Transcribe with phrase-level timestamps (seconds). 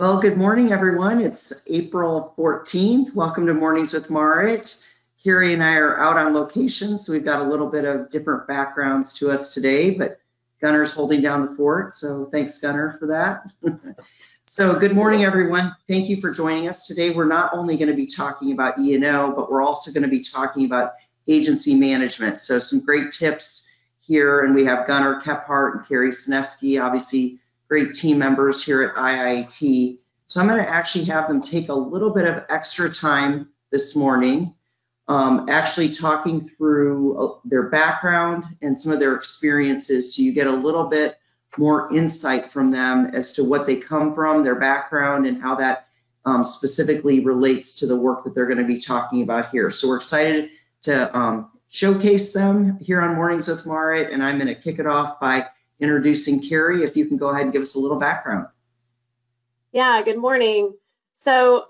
[0.00, 1.20] Well, good morning, everyone.
[1.20, 3.12] It's April 14th.
[3.16, 4.76] Welcome to Mornings with Marit.
[5.24, 8.46] Carrie and I are out on location, so we've got a little bit of different
[8.46, 10.20] backgrounds to us today, but
[10.60, 13.52] Gunner's holding down the fort, so thanks, Gunner, for that.
[14.46, 15.74] so good morning, everyone.
[15.88, 17.10] Thank you for joining us today.
[17.10, 20.22] We're not only going to be talking about E&O, but we're also going to be
[20.22, 20.92] talking about
[21.26, 22.38] agency management.
[22.38, 23.68] So some great tips
[23.98, 28.94] here, and we have Gunner Kephart and Carrie Snefsky, obviously great team members here at
[28.94, 29.98] IIT.
[30.26, 33.94] So I'm going to actually have them take a little bit of extra time this
[33.94, 34.54] morning,
[35.06, 40.46] um, actually talking through uh, their background and some of their experiences so you get
[40.46, 41.16] a little bit
[41.56, 45.88] more insight from them as to what they come from, their background, and how that
[46.24, 49.70] um, specifically relates to the work that they're going to be talking about here.
[49.70, 50.50] So we're excited
[50.82, 54.86] to um, showcase them here on Mornings with Marit, and I'm going to kick it
[54.86, 55.46] off by
[55.80, 56.82] introducing Carrie.
[56.82, 58.46] If you can go ahead and give us a little background.
[59.72, 60.74] Yeah, good morning.
[61.14, 61.66] So,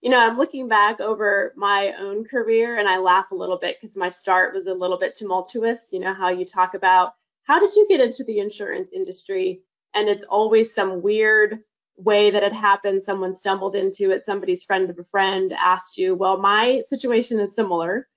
[0.00, 3.76] you know, I'm looking back over my own career and I laugh a little bit
[3.80, 5.92] because my start was a little bit tumultuous.
[5.92, 9.62] You know, how you talk about how did you get into the insurance industry?
[9.94, 11.60] And it's always some weird
[11.96, 13.02] way that it happened.
[13.02, 16.14] Someone stumbled into it, somebody's friend of a friend asked you.
[16.14, 18.08] Well, my situation is similar.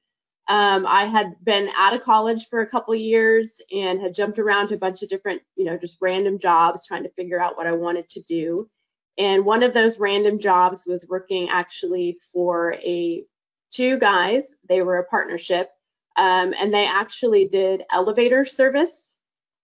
[0.50, 4.70] Um, I had been out of college for a couple years and had jumped around
[4.70, 7.68] to a bunch of different, you know, just random jobs trying to figure out what
[7.68, 8.68] I wanted to do.
[9.16, 13.26] And one of those random jobs was working actually for a
[13.70, 14.56] two guys.
[14.68, 15.70] They were a partnership,
[16.16, 19.18] um, and they actually did elevator service.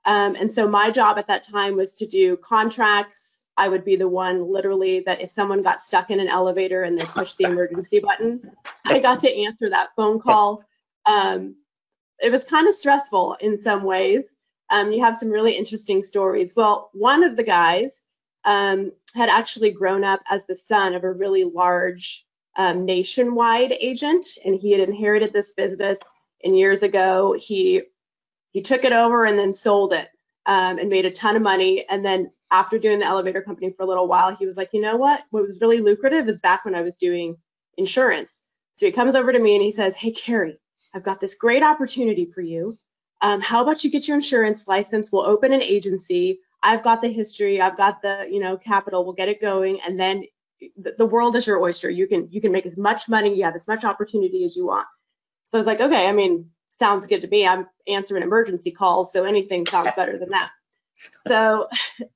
[0.05, 3.41] Um, and so my job at that time was to do contracts.
[3.57, 6.99] I would be the one literally that if someone got stuck in an elevator and
[6.99, 8.51] they pushed the emergency button,
[8.85, 10.63] I got to answer that phone call
[11.05, 11.55] um,
[12.19, 14.33] it was kind of stressful in some ways.
[14.69, 16.55] Um, you have some really interesting stories.
[16.55, 18.03] Well, one of the guys
[18.43, 22.25] um, had actually grown up as the son of a really large
[22.57, 25.99] um, nationwide agent, and he had inherited this business.
[26.43, 27.81] And years ago, he
[28.51, 30.07] he took it over and then sold it
[30.45, 31.85] um, and made a ton of money.
[31.89, 34.79] And then after doing the elevator company for a little while, he was like, you
[34.79, 35.23] know what?
[35.31, 37.35] What was really lucrative is back when I was doing
[37.77, 38.41] insurance.
[38.73, 40.59] So he comes over to me and he says, Hey, Carrie,
[40.95, 42.77] I've got this great opportunity for you.
[43.21, 45.11] Um, how about you get your insurance license?
[45.11, 46.39] We'll open an agency.
[46.63, 47.59] I've got the history.
[47.59, 49.03] I've got the, you know, capital.
[49.03, 50.23] We'll get it going, and then
[50.77, 51.89] the, the world is your oyster.
[51.89, 53.35] You can you can make as much money.
[53.35, 54.87] You have as much opportunity as you want.
[55.45, 56.07] So I was like, okay.
[56.07, 57.45] I mean, sounds good to me.
[57.45, 60.49] I'm answering emergency calls, so anything sounds better than that.
[61.27, 61.67] So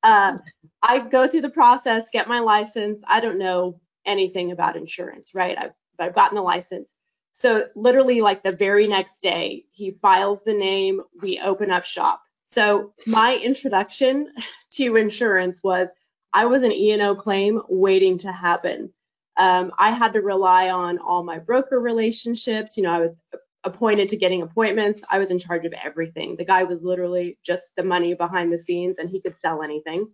[0.04, 0.38] uh,
[0.82, 3.02] I go through the process, get my license.
[3.06, 5.58] I don't know anything about insurance, right?
[5.58, 6.96] I've, but I've gotten the license.
[7.40, 12.22] So literally like the very next day, he files the name, we open up shop.
[12.48, 14.34] So my introduction
[14.72, 15.90] to insurance was
[16.34, 18.92] I was an E&O claim waiting to happen.
[19.38, 22.76] Um, I had to rely on all my broker relationships.
[22.76, 23.22] You know, I was
[23.64, 25.02] appointed to getting appointments.
[25.10, 26.36] I was in charge of everything.
[26.36, 30.10] The guy was literally just the money behind the scenes and he could sell anything.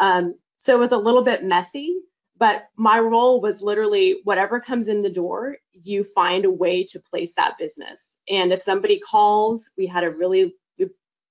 [0.00, 1.94] Um, so it was a little bit messy,
[2.36, 6.98] but my role was literally whatever comes in the door, you find a way to
[6.98, 8.18] place that business.
[8.28, 10.54] And if somebody calls, we had a really,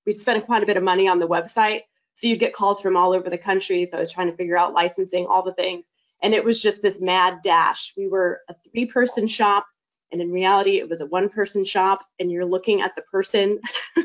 [0.06, 1.82] we'd spent quite a bit of money on the website.
[2.14, 3.84] So you'd get calls from all over the country.
[3.84, 5.86] So I was trying to figure out licensing, all the things.
[6.22, 7.92] And it was just this mad dash.
[7.96, 9.66] We were a three person shop.
[10.10, 12.04] And in reality, it was a one person shop.
[12.18, 13.60] And you're looking at the person.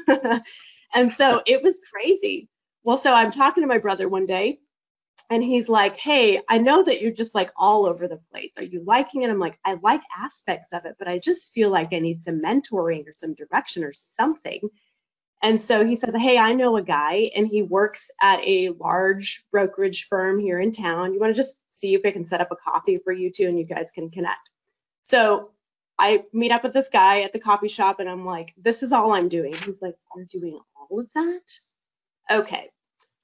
[0.93, 2.49] and so it was crazy.
[2.83, 4.59] Well, so I'm talking to my brother one day
[5.29, 8.51] and he's like, Hey, I know that you're just like all over the place.
[8.57, 9.29] Are you liking it?
[9.29, 12.41] I'm like, I like aspects of it, but I just feel like I need some
[12.41, 14.61] mentoring or some direction or something.
[15.41, 19.45] And so he says, Hey, I know a guy and he works at a large
[19.51, 21.13] brokerage firm here in town.
[21.13, 23.47] You want to just see if I can set up a coffee for you two
[23.47, 24.49] and you guys can connect.
[25.01, 25.51] So
[25.97, 28.91] I meet up with this guy at the coffee shop and I'm like, This is
[28.91, 29.53] all I'm doing.
[29.53, 31.59] He's like, You're doing all of that?
[32.31, 32.69] Okay.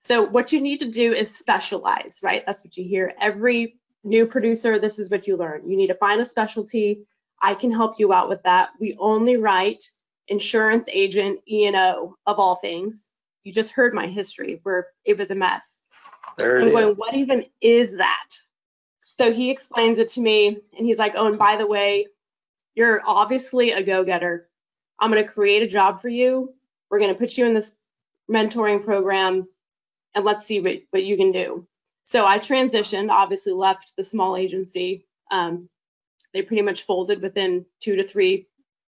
[0.05, 2.43] So what you need to do is specialize, right?
[2.45, 3.15] That's what you hear.
[3.19, 5.67] Every new producer, this is what you learn.
[5.67, 7.07] You need to find a specialty.
[7.41, 8.69] I can help you out with that.
[8.79, 9.89] We only write
[10.27, 13.09] insurance agent E&O of all things.
[13.43, 15.79] You just heard my history where it was a mess.
[16.37, 16.97] There I'm going, is.
[16.97, 18.29] what even is that?
[19.19, 22.05] So he explains it to me and he's like, oh, and by the way,
[22.75, 24.49] you're obviously a go-getter.
[24.99, 26.53] I'm going to create a job for you.
[26.91, 27.73] We're going to put you in this
[28.29, 29.47] mentoring program
[30.15, 31.67] and let's see what, what you can do.
[32.03, 35.05] So I transitioned, obviously left the small agency.
[35.29, 35.69] Um,
[36.33, 38.47] they pretty much folded within two to three,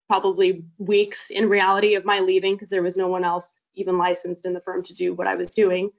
[0.08, 4.46] probably weeks in reality of my leaving because there was no one else even licensed
[4.46, 5.90] in the firm to do what I was doing.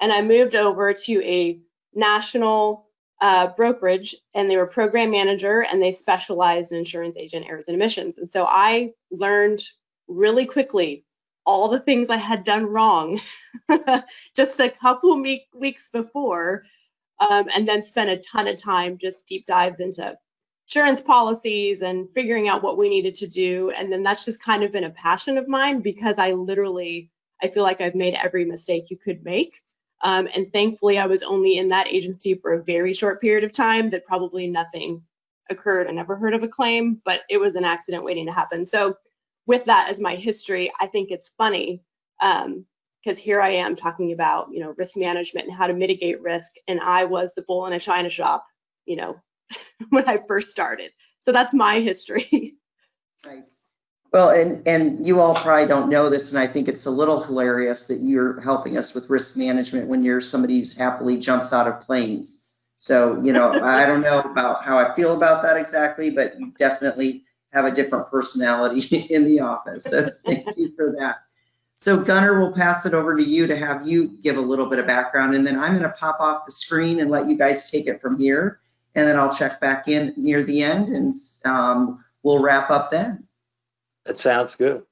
[0.00, 1.60] And I moved over to a
[1.94, 2.86] national
[3.20, 7.74] uh, brokerage and they were program manager and they specialized in insurance agent errors and
[7.74, 8.18] omissions.
[8.18, 9.60] And so I learned
[10.06, 11.04] really quickly
[11.48, 13.18] all the things I had done wrong
[14.36, 15.24] just a couple
[15.54, 16.64] weeks before,
[17.18, 20.14] um, and then spent a ton of time just deep dives into
[20.66, 23.70] insurance policies and figuring out what we needed to do.
[23.70, 27.10] And then that's just kind of been a passion of mine because I literally
[27.42, 29.62] I feel like I've made every mistake you could make.
[30.02, 33.52] Um, and thankfully, I was only in that agency for a very short period of
[33.52, 35.02] time that probably nothing
[35.48, 35.88] occurred.
[35.88, 38.66] I never heard of a claim, but it was an accident waiting to happen.
[38.66, 38.96] So,
[39.48, 41.82] with that as my history, I think it's funny
[42.20, 46.20] because um, here I am talking about you know risk management and how to mitigate
[46.20, 48.44] risk, and I was the bull in a china shop,
[48.84, 49.16] you know,
[49.88, 50.92] when I first started.
[51.22, 52.54] So that's my history.
[53.26, 53.64] Nice.
[54.12, 57.20] Well, and, and you all probably don't know this, and I think it's a little
[57.20, 61.66] hilarious that you're helping us with risk management when you're somebody who's happily jumps out
[61.66, 62.48] of planes.
[62.78, 66.52] So, you know, I don't know about how I feel about that exactly, but you
[66.56, 69.84] definitely have a different personality in the office.
[69.84, 71.16] So thank you for that.
[71.76, 74.80] So Gunnar, we'll pass it over to you to have you give a little bit
[74.80, 77.70] of background, and then I'm going to pop off the screen and let you guys
[77.70, 78.58] take it from here,
[78.96, 81.14] and then I'll check back in near the end, and
[81.44, 83.28] um, we'll wrap up then.
[84.06, 84.82] That sounds good.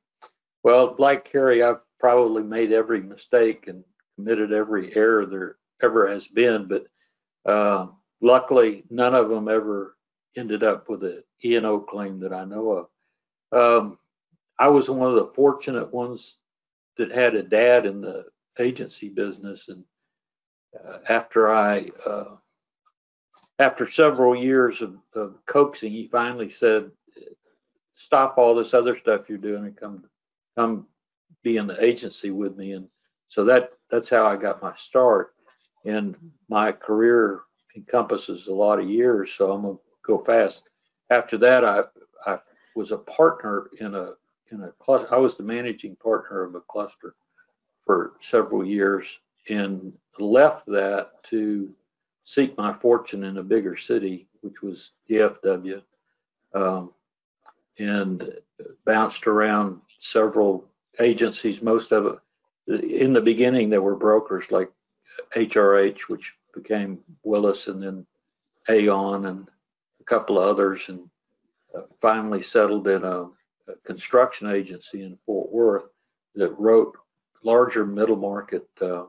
[0.63, 3.83] Well, like Carrie, I've probably made every mistake and
[4.15, 6.87] committed every error there ever has been, but
[7.51, 7.89] uh,
[8.21, 9.96] luckily none of them ever
[10.37, 12.89] ended up with an E&O claim that I know
[13.53, 13.83] of.
[13.83, 13.99] Um,
[14.59, 16.39] I was one of the fortunate ones
[16.97, 18.27] that had a dad in the
[18.59, 19.85] agency business, and
[20.87, 22.37] uh, after I, uh,
[23.59, 26.91] after several years of, of coaxing, he finally said,
[27.97, 30.05] stop all this other stuff you're doing and come
[30.57, 30.87] come
[31.43, 32.87] be in the agency with me and
[33.29, 35.35] so that that's how I got my start
[35.85, 36.15] and
[36.49, 37.41] my career
[37.75, 40.63] encompasses a lot of years so I'm gonna go fast
[41.11, 41.83] after that I
[42.27, 42.39] I
[42.75, 44.13] was a partner in a
[44.53, 47.15] in a cluster I was the managing partner of a cluster
[47.85, 49.19] for several years
[49.49, 51.73] and left that to
[52.25, 55.83] seek my fortune in a bigger city which was DFW
[56.55, 56.93] um,
[57.79, 58.33] and
[58.85, 60.65] bounced around several
[61.01, 61.63] agencies.
[61.63, 62.07] Most of
[62.69, 64.71] it, in the beginning, there were brokers like
[65.37, 68.07] HRH, which became Willis, and then
[68.69, 69.49] Aon, and
[70.07, 71.09] couple of others, and
[71.77, 75.85] uh, finally settled in a, a construction agency in Fort Worth
[76.35, 76.97] that wrote
[77.43, 79.05] larger middle market uh,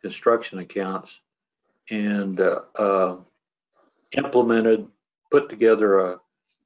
[0.00, 1.20] construction accounts
[1.90, 3.16] and uh, uh,
[4.16, 4.86] implemented,
[5.30, 6.20] put together a,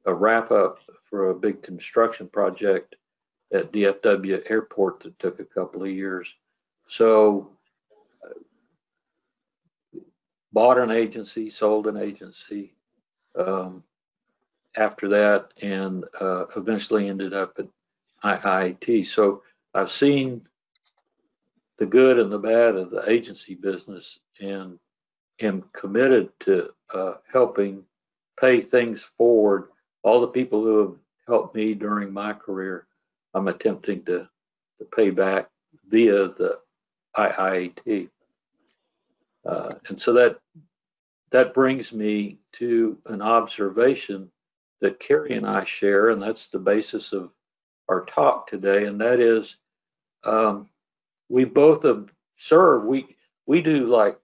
[0.07, 0.79] a wrap up
[1.09, 2.97] for a big construction project
[3.53, 6.35] at DFW Airport that took a couple of years.
[6.87, 7.51] So
[10.53, 12.75] bought an agency, sold an agency
[13.39, 13.83] um,
[14.77, 17.69] after that, and uh, eventually ended up at
[18.25, 19.07] IIT.
[19.07, 19.43] So
[19.73, 20.47] I've seen
[21.79, 24.79] the good and the bad of the agency business and
[25.41, 27.85] am committed to uh, helping
[28.41, 29.69] pay things forward
[30.05, 30.95] all the people who have
[31.27, 32.87] helped me during my career,
[33.33, 34.29] I'm attempting to,
[34.79, 35.49] to pay back
[35.89, 36.59] via the
[37.17, 38.11] IIT.
[39.47, 40.39] Uh, and so that
[41.35, 44.31] that brings me to an observation
[44.81, 47.33] that Carrie and I share, and that's the basis of
[47.89, 49.57] our talk today, and that is
[50.23, 50.69] um,
[51.29, 53.17] we both observe we
[53.47, 54.17] we do like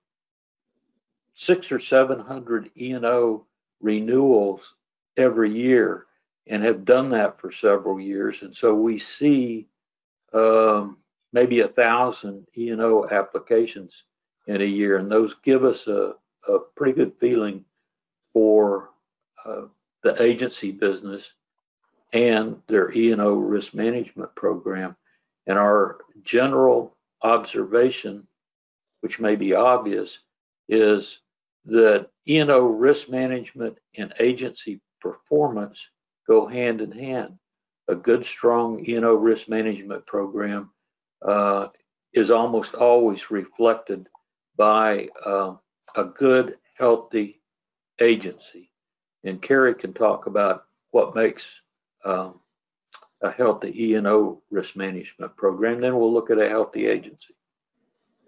[1.34, 3.44] six or seven hundred E and O
[3.80, 4.76] renewals
[5.16, 6.06] every year
[6.46, 8.42] and have done that for several years.
[8.42, 9.66] And so we see
[10.32, 10.98] um,
[11.32, 14.04] maybe a thousand E&O applications
[14.46, 16.14] in a year, and those give us a,
[16.48, 17.64] a pretty good feeling
[18.32, 18.90] for
[19.44, 19.62] uh,
[20.02, 21.32] the agency business
[22.12, 24.96] and their E&O risk management program.
[25.46, 28.26] And our general observation,
[29.00, 30.18] which may be obvious,
[30.68, 31.20] is
[31.66, 35.86] that E&O risk management and agency performance
[36.26, 37.38] go hand in hand.
[37.88, 40.70] A good, strong E&O risk management program
[41.22, 41.68] uh,
[42.12, 44.08] is almost always reflected
[44.56, 45.54] by uh,
[45.96, 47.40] a good, healthy
[48.00, 48.70] agency.
[49.24, 51.60] And Carrie can talk about what makes
[52.04, 52.40] um,
[53.22, 55.80] a healthy E&O risk management program.
[55.80, 57.34] Then we'll look at a healthy agency.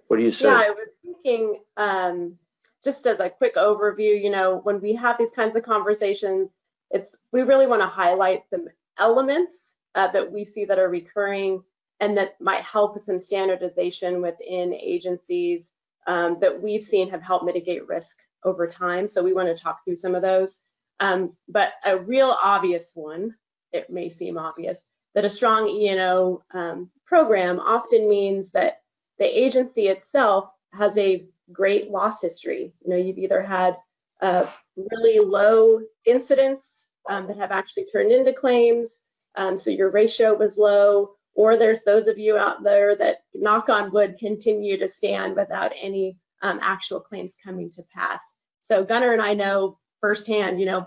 [0.09, 0.49] What do you say?
[0.49, 2.39] Yeah, I was thinking um,
[2.85, 6.51] just as a quick overview, you know, when we have these kinds of conversations,
[6.91, 8.67] it's we really want to highlight some
[8.99, 11.63] elements uh, that we see that are recurring
[12.01, 15.71] and that might help us in standardization within agencies
[16.07, 19.09] um, that we've seen have helped mitigate risk over time.
[19.09, 20.59] So we want to talk through some of those.
[21.01, 23.35] Um, but a real obvious one,
[23.73, 28.81] it may seem obvious, that a strong E&O um, program often means that
[29.19, 32.73] the agency itself has a great loss history.
[32.85, 33.77] You know, you've either had
[34.21, 38.99] uh, really low incidents um, that have actually turned into claims,
[39.35, 43.69] um, so your ratio was low, or there's those of you out there that knock
[43.69, 48.21] on wood continue to stand without any um, actual claims coming to pass.
[48.61, 50.87] So Gunnar and I know firsthand, you know,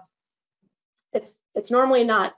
[1.13, 2.35] it's it's normally not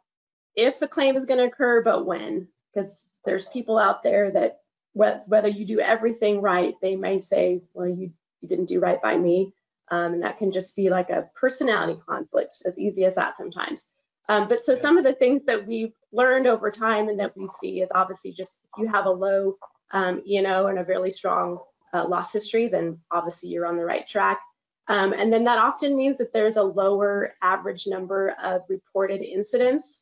[0.55, 4.59] if a claim is going to occur, but when, because there's people out there that
[4.93, 8.11] whether you do everything right, they may say, well, you,
[8.41, 9.53] you didn't do right by me.
[9.89, 13.85] Um, and that can just be like a personality conflict, as easy as that sometimes.
[14.29, 17.48] Um, but so some of the things that we've learned over time and that we
[17.48, 19.57] see is obviously just if you have a low
[19.91, 21.60] um, E&O and a really strong
[21.93, 24.41] uh, loss history, then obviously you're on the right track.
[24.89, 30.01] Um, and then that often means that there's a lower average number of reported incidents.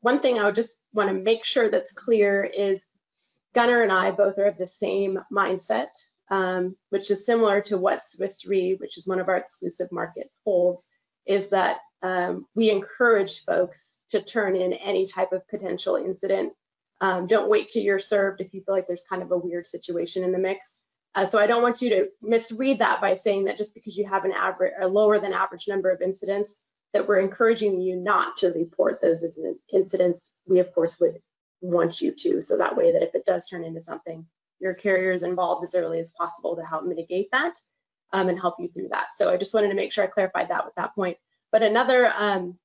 [0.00, 2.86] One thing I would just want to make sure that's clear is
[3.54, 5.90] Gunnar and I both are of the same mindset,
[6.30, 10.34] um, which is similar to what Swiss Re, which is one of our exclusive markets,
[10.44, 10.86] holds,
[11.26, 16.52] is that um, we encourage folks to turn in any type of potential incident.
[17.00, 19.66] Um, don't wait till you're served if you feel like there's kind of a weird
[19.66, 20.80] situation in the mix.
[21.14, 24.06] Uh, so I don't want you to misread that by saying that just because you
[24.06, 26.60] have an average, a lower than average number of incidents,
[26.92, 29.24] that we're encouraging you not to report those
[29.72, 30.32] incidents.
[30.46, 31.20] We of course would
[31.60, 34.26] want you to, so that way that if it does turn into something,
[34.60, 37.54] your carrier is involved as early as possible to help mitigate that
[38.12, 39.08] um, and help you through that.
[39.16, 41.16] So I just wanted to make sure I clarified that with that point.
[41.52, 42.58] But another um,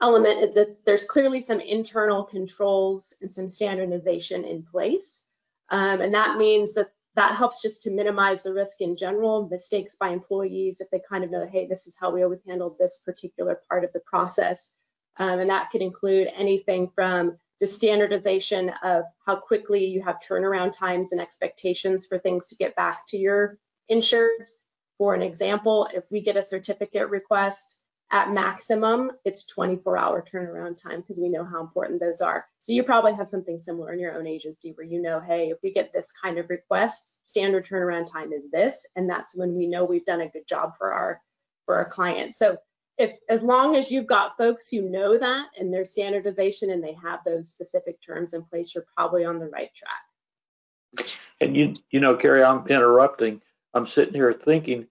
[0.00, 5.22] element is that there's clearly some internal controls and some standardization in place.
[5.68, 9.96] Um, and that means that that helps just to minimize the risk in general, mistakes
[9.96, 13.00] by employees if they kind of know, hey, this is how we always handled this
[13.04, 14.70] particular part of the process.
[15.16, 20.76] Um, and that could include anything from the standardization of how quickly you have turnaround
[20.76, 23.58] times and expectations for things to get back to your
[23.90, 24.64] insureds.
[24.98, 27.78] For an example, if we get a certificate request,
[28.10, 32.46] at maximum, it's 24 hour turnaround time because we know how important those are.
[32.60, 35.58] So you probably have something similar in your own agency where you know, hey, if
[35.62, 39.66] we get this kind of request, standard turnaround time is this, and that's when we
[39.66, 41.20] know we've done a good job for our
[41.64, 42.38] for our clients.
[42.38, 42.58] So
[42.96, 46.96] if as long as you've got folks who know that and their standardization and they
[47.02, 51.08] have those specific terms in place, you're probably on the right track.
[51.40, 53.42] And you, you know, Carrie, I'm interrupting.
[53.74, 54.86] I'm sitting here thinking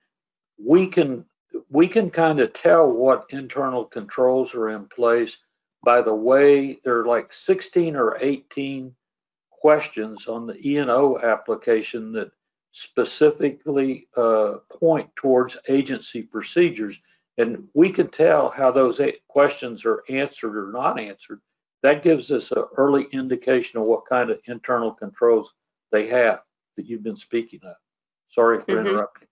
[0.64, 1.26] we can
[1.70, 5.38] we can kind of tell what internal controls are in place
[5.84, 8.94] by the way there are like 16 or 18
[9.52, 12.32] questions on the E&O application that
[12.72, 17.00] specifically uh, point towards agency procedures.
[17.38, 21.40] And we can tell how those questions are answered or not answered.
[21.84, 25.54] That gives us an early indication of what kind of internal controls
[25.92, 26.42] they have
[26.76, 27.76] that you've been speaking of.
[28.28, 28.88] Sorry for mm-hmm.
[28.88, 29.25] interrupting.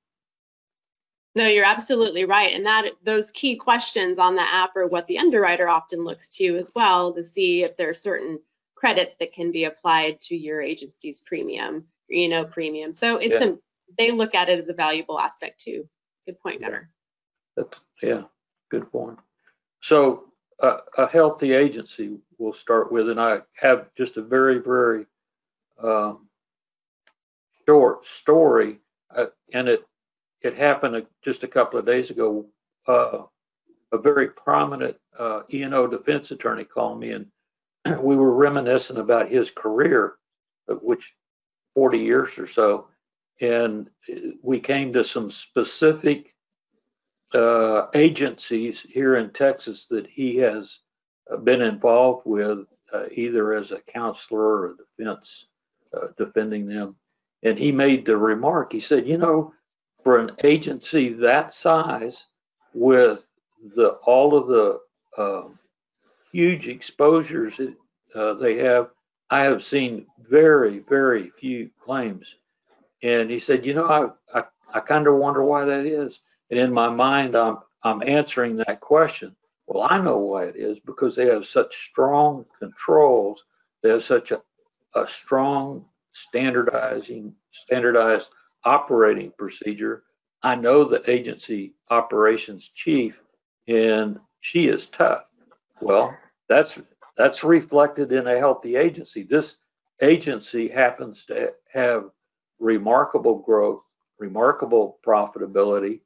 [1.36, 2.54] No, you're absolutely right.
[2.54, 6.58] And that those key questions on the app are what the underwriter often looks to
[6.58, 8.40] as well to see if there are certain
[8.76, 12.94] credits that can be applied to your agency's premium, you know, premium.
[12.94, 13.52] So it's yeah.
[13.52, 13.58] a,
[13.98, 15.88] they look at it as a valuable aspect too.
[16.26, 16.90] Good point, Gunnar.
[17.58, 18.24] That's, yeah,
[18.70, 19.18] good point.
[19.82, 20.26] So
[20.62, 25.06] uh, a healthy agency we'll start with, and I have just a very, very
[25.82, 26.28] um,
[27.66, 28.80] short story,
[29.16, 29.84] uh, and it
[30.44, 32.46] it happened just a couple of days ago.
[32.88, 33.24] Uh,
[33.92, 37.28] a very prominent uh, E&O defense attorney called me, and
[38.02, 40.16] we were reminiscing about his career,
[40.68, 41.16] which
[41.76, 42.88] 40 years or so,
[43.40, 43.90] and
[44.42, 46.34] we came to some specific
[47.34, 50.80] uh, agencies here in Texas that he has
[51.44, 52.60] been involved with,
[52.94, 55.48] uh, either as a counselor or defense,
[55.96, 56.96] uh, defending them.
[57.42, 58.72] And he made the remark.
[58.72, 59.54] He said, "You know,
[60.04, 62.26] for an agency that size
[62.74, 63.26] with
[63.76, 64.80] the all of the
[65.18, 65.48] uh,
[66.32, 67.76] huge exposures that
[68.16, 68.90] uh, they have,
[69.30, 72.36] I have seen very, very few claims.
[73.02, 74.44] And he said, you know, I, I,
[74.74, 76.20] I kind of wonder why that is.
[76.50, 79.36] And in my mind, I'm, I'm answering that question.
[79.68, 83.46] Well, I know why it is because they have such strong controls.
[83.82, 84.42] They have such a,
[84.96, 88.30] a strong standardizing, standardized
[88.66, 90.04] operating procedure.
[90.42, 93.22] I know the agency operations chief,
[93.68, 95.24] and she is tough.
[95.82, 96.16] Well,
[96.50, 96.80] that's
[97.18, 99.24] that's reflected in a healthy agency.
[99.24, 99.58] This
[100.02, 102.10] agency happens to have
[102.60, 103.82] remarkable growth,
[104.18, 106.02] remarkable profitability.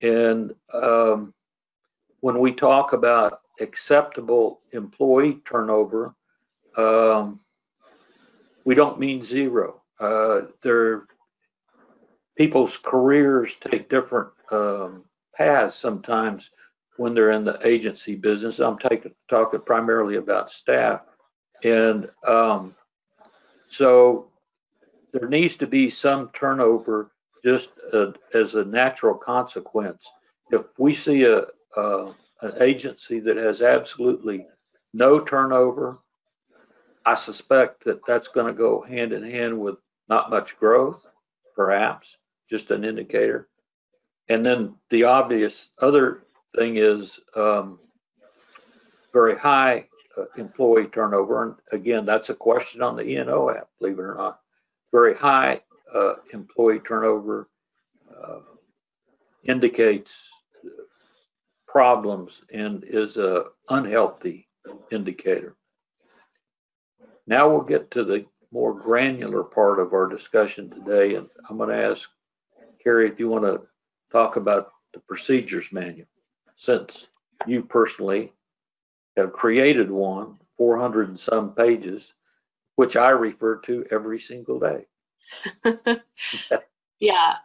[0.00, 1.34] And um,
[2.20, 6.14] when we talk about acceptable employee turnover,
[6.76, 7.40] um,
[8.64, 9.82] we don't mean zero.
[9.98, 11.06] Uh, there,
[12.36, 16.50] people's careers take different um, paths sometimes
[16.96, 18.58] when they're in the agency business.
[18.58, 21.02] I'm taking, talking primarily about staff.
[21.64, 22.74] And um,
[23.68, 24.28] so
[25.12, 27.10] there needs to be some turnover
[27.44, 30.10] just uh, as a natural consequence.
[30.50, 31.46] If we see a,
[31.76, 32.12] uh,
[32.42, 34.46] an agency that has absolutely
[34.92, 35.98] no turnover,
[37.04, 39.76] I suspect that that's going to go hand in hand with
[40.08, 41.04] not much growth,
[41.56, 42.16] perhaps,
[42.52, 43.48] just an indicator.
[44.28, 47.80] And then the obvious other thing is um,
[49.10, 51.44] very high uh, employee turnover.
[51.44, 54.40] And again, that's a question on the E&O app, believe it or not.
[54.92, 55.62] Very high
[55.94, 57.48] uh, employee turnover
[58.14, 58.40] uh,
[59.44, 60.28] indicates
[61.66, 64.46] problems and is a unhealthy
[64.90, 65.56] indicator.
[67.26, 71.70] Now we'll get to the more granular part of our discussion today, and I'm going
[71.70, 72.10] to ask
[72.82, 73.62] Carrie if you want to
[74.10, 76.06] talk about the procedures manual,
[76.56, 77.06] since
[77.46, 78.32] you personally
[79.16, 82.12] have created one, 400 and some pages,
[82.76, 84.86] which I refer to every single day.
[87.00, 87.36] yeah.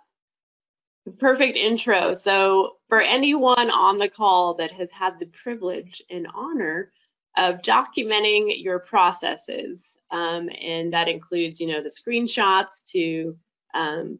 [1.19, 2.13] Perfect intro.
[2.13, 6.91] So, for anyone on the call that has had the privilege and honor
[7.37, 13.37] of documenting your processes, um, and that includes, you know, the screenshots to
[13.73, 14.19] um,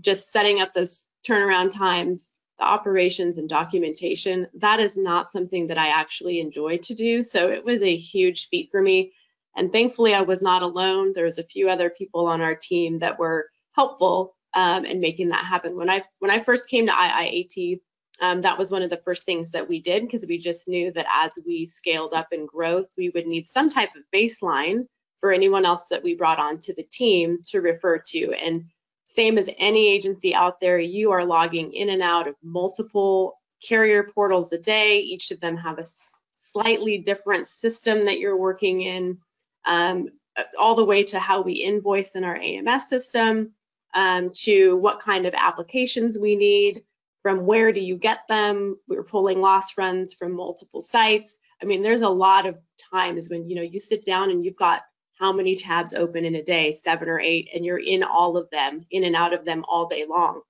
[0.00, 5.78] just setting up those turnaround times, the operations and documentation, that is not something that
[5.78, 7.22] I actually enjoy to do.
[7.22, 9.12] So it was a huge feat for me.
[9.56, 11.12] And thankfully, I was not alone.
[11.12, 15.30] There was a few other people on our team that were helpful um, in making
[15.30, 15.76] that happen.
[15.76, 17.80] When I when I first came to IIAT,
[18.20, 20.92] um, that was one of the first things that we did because we just knew
[20.92, 24.86] that as we scaled up in growth, we would need some type of baseline
[25.20, 28.32] for anyone else that we brought onto the team to refer to.
[28.32, 28.66] And
[29.12, 34.04] same as any agency out there, you are logging in and out of multiple carrier
[34.04, 35.00] portals a day.
[35.00, 35.84] Each of them have a
[36.32, 39.18] slightly different system that you're working in,
[39.64, 40.08] um,
[40.56, 43.52] all the way to how we invoice in our AMS system,
[43.94, 46.84] um, to what kind of applications we need,
[47.22, 48.76] from where do you get them.
[48.88, 51.36] We're pulling loss runs from multiple sites.
[51.60, 52.58] I mean, there's a lot of
[52.92, 54.82] times when you know you sit down and you've got
[55.20, 58.48] how many tabs open in a day, seven or eight, and you're in all of
[58.50, 60.40] them, in and out of them all day long.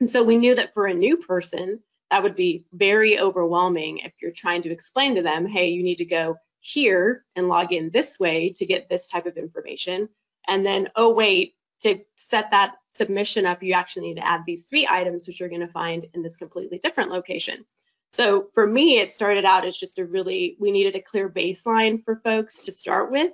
[0.00, 1.80] And so we knew that for a new person,
[2.10, 5.98] that would be very overwhelming if you're trying to explain to them, hey, you need
[5.98, 10.10] to go here and log in this way to get this type of information.
[10.46, 14.66] And then, oh, wait, to set that submission up, you actually need to add these
[14.66, 17.64] three items, which you're going to find in this completely different location.
[18.10, 22.02] So for me, it started out as just a really, we needed a clear baseline
[22.04, 23.32] for folks to start with.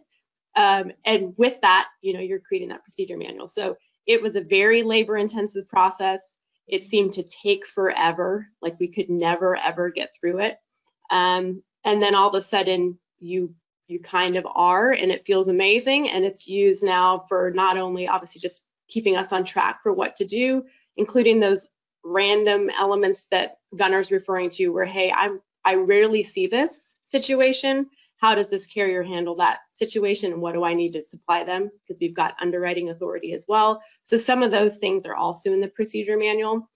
[0.55, 3.47] Um, and with that, you know, you're creating that procedure manual.
[3.47, 6.37] So it was a very labor intensive process.
[6.69, 10.59] It seemed to take forever, like we could never ever get through it.
[11.11, 13.55] Um, and then all of a sudden you
[13.89, 18.09] you kind of are and it feels amazing and it's used now for not only
[18.09, 20.65] obviously just keeping us on track for what to do,
[20.97, 21.69] including those
[22.05, 27.89] random elements that Gunner's referring to where, hey, I'm I rarely see this situation
[28.23, 31.71] how does this carrier handle that situation and what do I need to supply them?
[31.83, 33.83] Because we've got underwriting authority as well.
[34.03, 36.71] So some of those things are also in the procedure manual.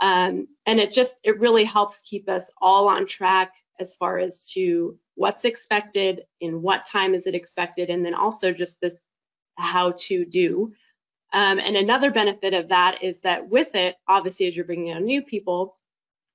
[0.00, 4.44] Um, and it just, it really helps keep us all on track as far as
[4.52, 9.02] to what's expected, in what time is it expected, and then also just this
[9.58, 10.72] how to do.
[11.32, 15.04] Um, and another benefit of that is that with it, obviously, as you're bringing on
[15.04, 15.74] new people,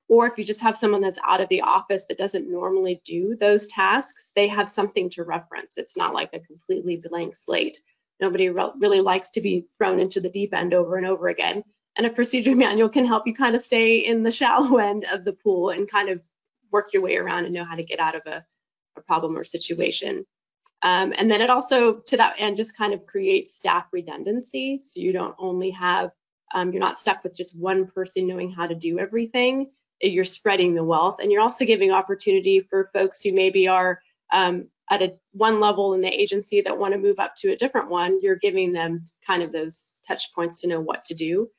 [0.09, 3.35] or if you just have someone that's out of the office that doesn't normally do
[3.35, 5.77] those tasks, they have something to reference.
[5.77, 7.81] It's not like a completely blank slate.
[8.19, 11.63] Nobody re really likes to be thrown into the deep end over and over again.
[11.97, 15.25] And a procedure manual can help you kind of stay in the shallow end of
[15.25, 16.23] the pool and kind of
[16.71, 18.45] work your way around and know how to get out of a,
[18.95, 20.25] a problem or situation.
[20.83, 24.79] Um, and then it also, to that end, just kind of creates staff redundancy.
[24.83, 26.11] So you don't only have,
[26.53, 30.75] um, you're not stuck with just one person knowing how to do everything you're spreading
[30.75, 33.99] the wealth and you're also giving opportunity for folks who maybe are
[34.31, 37.55] um, at a one level in the agency that want to move up to a
[37.55, 41.49] different one you're giving them kind of those touch points to know what to do.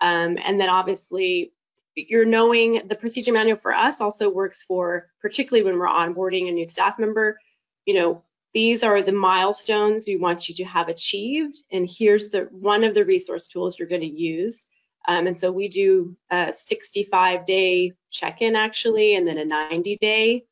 [0.00, 1.52] Um, and then obviously
[1.96, 6.52] you're knowing the procedure manual for us also works for particularly when we're onboarding a
[6.52, 7.38] new staff member
[7.86, 12.42] you know these are the milestones we want you to have achieved and here's the
[12.50, 14.66] one of the resource tools you're going to use
[15.08, 19.96] Um, and so we do a 65 day check in actually, and then a 90
[19.98, 20.44] day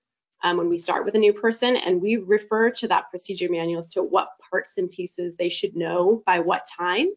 [0.43, 1.77] um, when we start with a new person.
[1.77, 5.75] And we refer to that procedure manual as to what parts and pieces they should
[5.75, 7.09] know by what time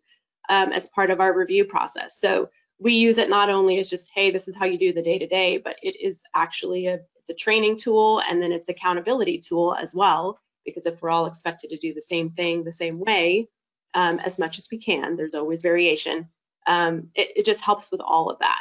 [0.50, 2.20] um, as part of our review process.
[2.20, 5.02] So we use it not only as just, hey, this is how you do the
[5.02, 8.70] day to day, but it is actually a, it's a training tool and then it's
[8.70, 10.40] accountability tool as well.
[10.64, 13.48] Because if we're all expected to do the same thing the same way,
[13.94, 16.30] um, as much as we can, there's always variation.
[16.68, 18.60] Um, it, it just helps with all of that.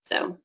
[0.00, 0.36] So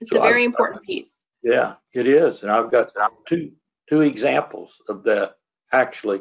[0.00, 1.22] it's So a very I- important piece.
[1.42, 2.42] Yeah, it is.
[2.42, 2.92] And I've got
[3.26, 3.52] two,
[3.88, 5.36] two examples of that
[5.72, 6.20] actually.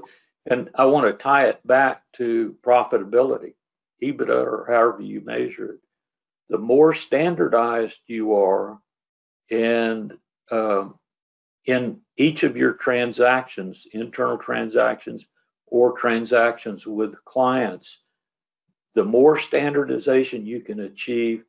[0.50, 3.54] And I want to tie it back to profitability,
[4.02, 5.80] EBITDA or however you measure it.
[6.50, 8.80] The more standardized you are
[9.52, 10.18] and
[10.52, 10.96] um,
[11.66, 15.26] in each of your transactions, internal transactions
[15.68, 18.00] or transactions with clients,
[18.94, 21.44] the more standardization you can achieve,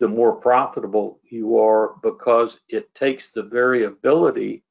[0.00, 4.64] the more profitable you are because it takes the variability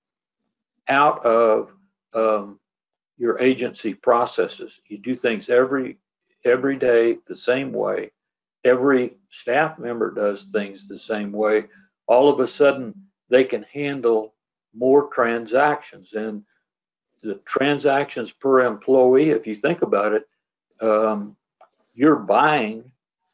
[0.88, 1.72] out of
[2.14, 2.60] um,
[3.18, 4.82] your agency processes.
[4.88, 5.98] You do things every
[6.44, 8.12] every day the same way.
[8.64, 11.68] Every staff member does things the same way.
[12.08, 12.94] All of a sudden,
[13.30, 14.34] they can handle
[14.74, 16.44] more transactions, and
[17.22, 20.28] the transactions per employee, if you think about it,
[20.82, 21.36] um,
[21.94, 22.92] you're buying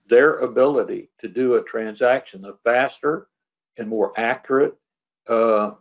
[0.10, 2.42] their ability to do a transaction.
[2.42, 3.28] The faster
[3.78, 4.76] and more accurate
[5.28, 5.72] uh,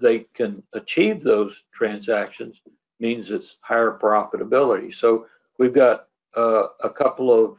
[0.00, 2.60] they can achieve those transactions
[3.00, 4.94] means it's higher profitability.
[4.94, 5.26] So
[5.58, 7.58] we've got uh, a couple of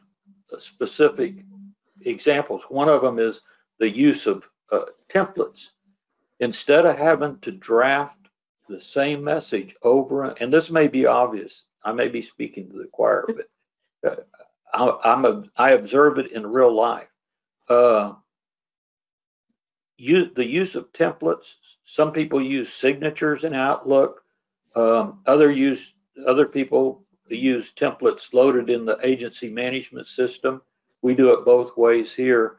[0.62, 1.36] specific
[2.02, 2.64] examples.
[2.70, 3.42] One of them is
[3.80, 5.70] the use of uh, templates.
[6.40, 8.18] Instead of having to draft
[8.68, 12.88] the same message over, and this may be obvious, I may be speaking to the
[12.92, 14.22] choir, but uh,
[14.74, 17.10] I, I'm a, I observe it in real life.
[17.70, 18.14] Uh,
[19.98, 21.54] use the use of templates.
[21.84, 24.22] Some people use signatures in Outlook.
[24.76, 25.94] Um, other use
[26.28, 30.62] other people use templates loaded in the agency management system.
[31.02, 32.58] We do it both ways here.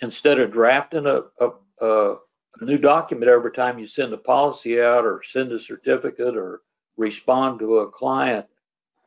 [0.00, 2.14] Instead of drafting a, a, a,
[2.60, 6.60] a new document every time you send a policy out or send a certificate or
[6.96, 8.46] respond to a client,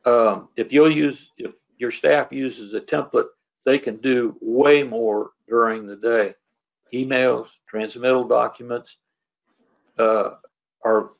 [0.05, 3.27] um, if you'll use if your staff uses a template,
[3.65, 6.33] they can do way more during the day.
[6.93, 8.97] Emails, transmittal documents
[9.97, 10.31] uh,
[10.83, 11.11] are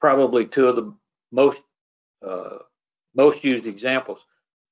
[0.00, 0.94] probably two of the
[1.32, 1.62] most
[2.26, 2.58] uh,
[3.14, 4.20] most used examples.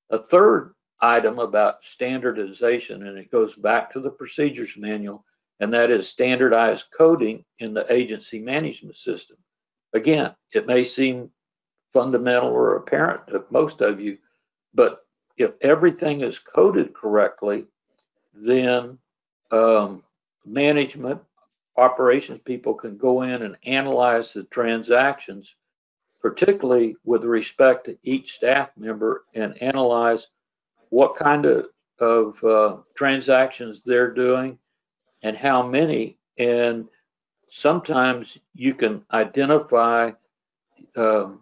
[0.09, 5.23] A third item about standardization, and it goes back to the procedures manual,
[5.59, 9.37] and that is standardized coding in the agency management system.
[9.93, 11.29] Again, it may seem
[11.93, 14.17] fundamental or apparent to most of you,
[14.73, 15.05] but
[15.37, 17.65] if everything is coded correctly,
[18.33, 18.97] then
[19.51, 20.03] um,
[20.45, 21.21] management,
[21.77, 25.55] operations people can go in and analyze the transactions,
[26.21, 30.27] particularly with respect to each staff member, and analyze
[30.89, 31.65] what kind of,
[31.99, 34.57] of uh, transactions they're doing
[35.23, 36.17] and how many.
[36.37, 36.87] And
[37.49, 40.11] sometimes you can identify
[40.95, 41.41] um,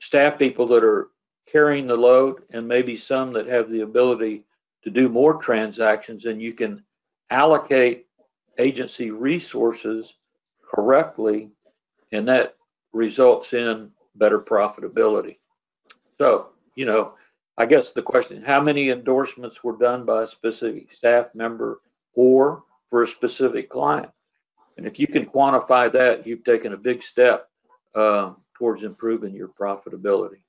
[0.00, 1.08] staff people that are
[1.52, 4.44] carrying the load and maybe some that have the ability
[4.82, 6.82] to do more transactions and you can
[7.30, 8.06] allocate
[8.58, 10.14] agency resources
[10.74, 11.50] correctly
[12.10, 12.56] and that
[12.92, 15.36] results in better profitability.
[16.18, 17.14] So, you know,
[17.56, 21.80] I guess the question, how many endorsements were done by a specific staff member
[22.14, 24.10] or for a specific client?
[24.76, 27.48] And if you can quantify that, you've taken a big step
[27.94, 30.40] um, towards improving your profitability.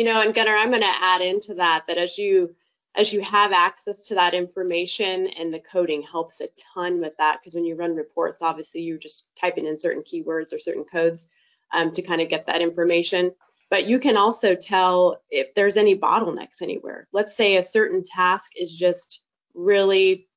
[0.00, 2.56] You know, and Gunnar, I'm going to add into that that as you
[2.94, 7.38] as you have access to that information and the coding helps a ton with that
[7.38, 11.26] because when you run reports, obviously you're just typing in certain keywords or certain codes
[11.70, 13.32] um, to kind of get that information.
[13.68, 17.06] But you can also tell if there's any bottlenecks anywhere.
[17.12, 19.20] Let's say a certain task is just
[19.52, 20.28] really,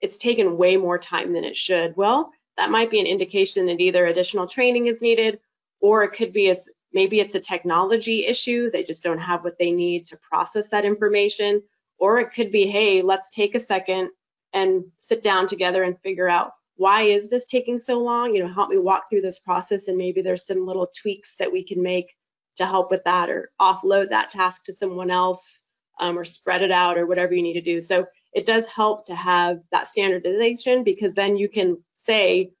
[0.00, 1.96] it's taken way more time than it should.
[1.96, 5.40] Well, that might be an indication that either additional training is needed
[5.80, 8.70] or it could be as maybe it's a technology issue.
[8.70, 11.62] They just don't have what they need to process that information
[11.98, 14.10] or it could be, hey, let's take a second
[14.52, 18.34] and sit down together and figure out why is this taking so long?
[18.34, 21.50] You know, help me walk through this process and maybe there's some little tweaks that
[21.50, 22.14] we can make
[22.56, 25.62] to help with that or offload that task to someone else
[25.98, 27.80] um, or spread it out or whatever you need to do.
[27.80, 32.52] So it does help to have that standardization because then you can say,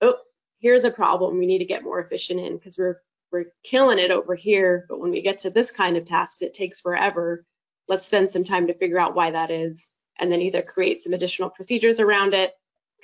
[0.00, 0.16] oh,
[0.60, 3.00] here's a problem we need to get more efficient in because we're
[3.32, 6.54] we're killing it over here, but when we get to this kind of task, it
[6.54, 7.44] takes forever
[7.88, 11.12] let's spend some time to figure out why that is, and then either create some
[11.12, 12.52] additional procedures around it,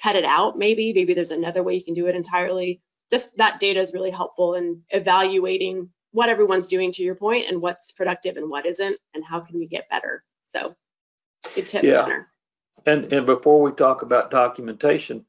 [0.03, 2.81] cut it out maybe, maybe there's another way you can do it entirely.
[3.11, 7.61] Just that data is really helpful in evaluating what everyone's doing to your point and
[7.61, 10.25] what's productive and what isn't, and how can we get better.
[10.47, 10.75] So
[11.55, 12.03] good tips, Yeah.
[12.03, 12.29] Gunnar.
[12.85, 15.25] And, and before we talk about documentation,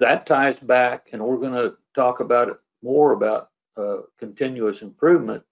[0.00, 5.42] that ties back, and we're gonna talk about it more about, uh, continuous improvement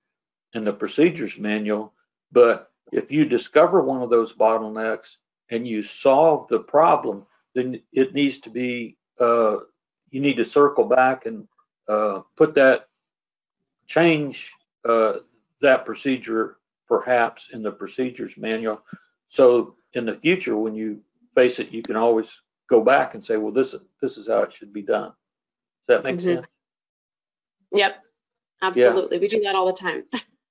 [0.55, 1.93] in the procedures manual.
[2.33, 5.17] But if you discover one of those bottlenecks
[5.51, 9.59] and you solve the problem, then it needs to be, uh,
[10.11, 11.47] you need to circle back and,
[11.89, 12.89] uh, put that,
[13.87, 14.53] change,
[14.85, 15.15] uh,
[15.61, 18.83] that procedure perhaps in the procedures manual.
[19.29, 21.01] So in the future, when you
[21.35, 24.53] face it, you can always go back and say, well, this, this is how it
[24.53, 25.13] should be done.
[25.87, 26.47] Does that make sense?
[27.73, 27.97] Yep,
[28.63, 29.19] absolutely.
[29.19, 30.05] We do that all the time.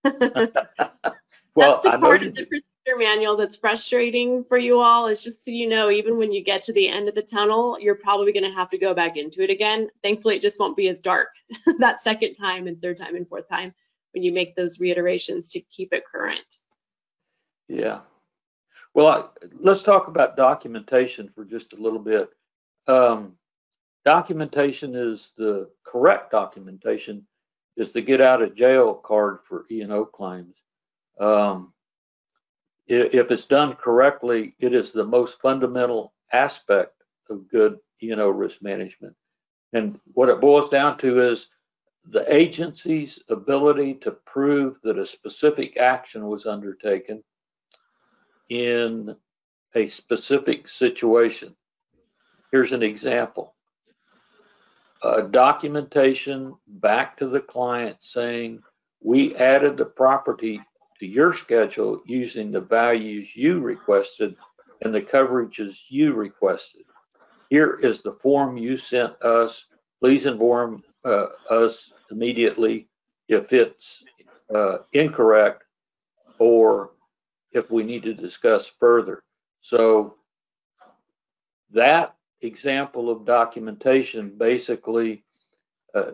[1.57, 5.07] Well, that's the I part of the procedure manual that's frustrating for you all.
[5.07, 7.79] Is just so you know, even when you get to the end of the tunnel,
[7.81, 9.89] you're probably going to have to go back into it again.
[10.03, 11.29] Thankfully, it just won't be as dark
[11.79, 13.73] that second time and third time and fourth time
[14.13, 16.57] when you make those reiterations to keep it current.
[17.67, 18.01] Yeah.
[18.93, 22.29] Well, I- let's talk about documentation for just a little bit.
[22.85, 23.33] Um,
[24.07, 27.27] Documentation is the correct documentation
[27.75, 30.55] is the get out of jail card for E and O claims.
[31.19, 31.73] Um,
[32.87, 36.93] If it's done correctly, it is the most fundamental aspect
[37.29, 39.13] of good E and O risk management.
[39.73, 41.47] And what it boils down to is
[42.05, 47.25] the agency's ability to prove that a specific action was undertaken
[48.47, 49.17] in
[49.75, 51.57] a specific situation.
[52.53, 53.56] Here's an example.
[55.03, 58.61] A documentation back to the client saying,
[59.01, 60.59] we added the property
[60.99, 64.35] to your schedule using the values you requested
[64.81, 66.83] and the coverages you requested.
[67.49, 69.65] Here is the form you sent us.
[70.01, 72.87] Please inform uh, us immediately
[73.27, 74.03] if it's
[74.53, 75.63] uh, incorrect
[76.39, 76.91] or
[77.51, 79.23] if we need to discuss further.
[79.61, 80.15] So
[81.71, 85.23] that example of documentation basically
[85.93, 86.11] uh,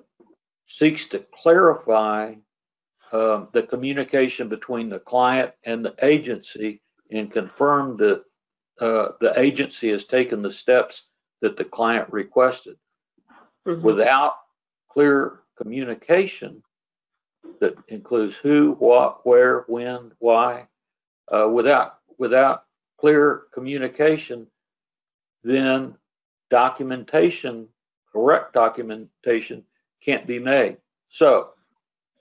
[0.66, 2.36] seeks to clarify
[3.12, 6.82] um, the communication between the client and the agency
[7.12, 8.24] and confirm that
[8.82, 11.04] uh, the agency has taken the steps
[11.42, 12.76] that the client requested.
[13.66, 14.36] Without
[14.90, 16.64] clear communication
[17.60, 20.68] that includes who, what, where, when, why,
[21.32, 22.64] uh, without without
[23.00, 24.48] clear communication,
[25.44, 25.96] then
[26.54, 27.68] documentation,
[28.12, 29.64] correct documentation,
[30.06, 30.78] can't be made.
[31.10, 31.50] So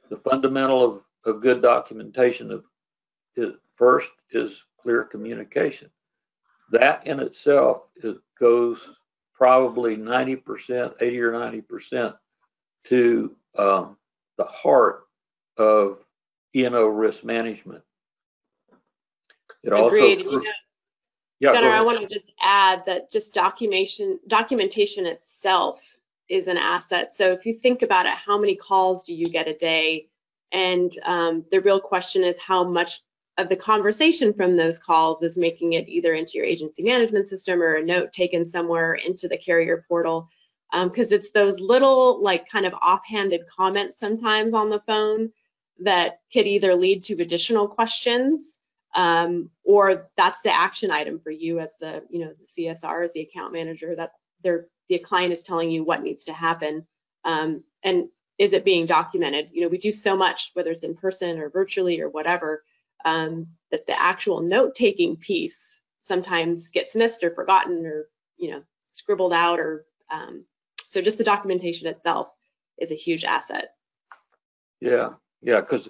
[0.08, 2.64] the fundamental of, of good documentation of
[3.36, 5.90] is, first is clear communication.
[6.70, 8.88] That in itself is, goes
[9.34, 12.14] probably 90%, 80 or 90%
[12.84, 13.98] to um,
[14.38, 15.02] the heart
[15.58, 15.98] of
[16.56, 17.82] E&O risk management.
[19.62, 20.24] It also, Agreed.
[20.24, 20.42] Know,
[21.42, 25.82] yeah, Gunnar, I want to just add that just documentation documentation itself
[26.28, 27.12] is an asset.
[27.12, 30.06] So if you think about it, how many calls do you get a day?
[30.52, 33.00] And um, the real question is how much
[33.38, 37.60] of the conversation from those calls is making it either into your agency management system
[37.60, 40.28] or a note taken somewhere into the carrier portal.
[40.72, 45.32] Because it's those little, like, kind of offhanded comments sometimes on the phone
[45.80, 48.56] that could either lead to additional questions
[48.94, 53.12] um, or that's the action item for you as the you know the CSR as
[53.12, 56.86] the account manager that they're the client is telling you what needs to happen.
[57.24, 59.50] Um, and is it being documented?
[59.52, 62.64] You know we do so much whether it's in person or virtually or whatever
[63.04, 68.62] um, that the actual note taking piece sometimes gets missed or forgotten or you know
[68.90, 70.44] scribbled out or um,
[70.86, 72.28] so just the documentation itself
[72.78, 73.74] is a huge asset.
[74.80, 75.88] Yeah, yeah, because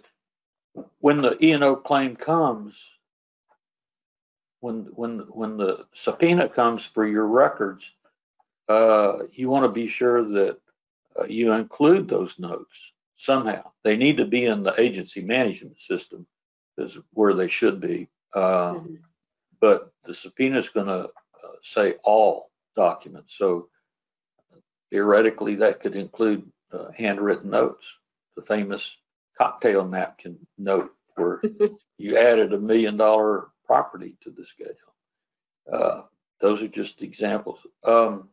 [1.00, 2.90] when the E and O claim comes,
[4.60, 7.90] when, when, when the subpoena comes for your records,
[8.68, 10.58] uh, you want to be sure that
[11.18, 13.70] uh, you include those notes somehow.
[13.82, 16.26] They need to be in the agency management system
[16.78, 18.08] is where they should be.
[18.32, 18.98] Uh, Mhm.
[19.60, 23.34] but the subpoena is going to uh, say all documents.
[23.36, 23.68] So
[24.90, 27.98] theoretically, that could include uh, handwritten notes,
[28.36, 28.96] the famous
[29.36, 31.42] cocktail napkin note where
[31.98, 34.76] you added a million dollar property to the schedule.
[35.72, 36.02] Uh,
[36.40, 37.60] those are just examples.
[37.84, 38.28] Um,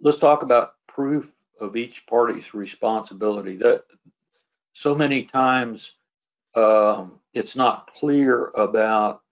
[0.00, 3.56] let's talk about proof of each party's responsibility.
[3.56, 3.84] That
[4.72, 5.92] so many times
[6.54, 9.22] um, it's not clear about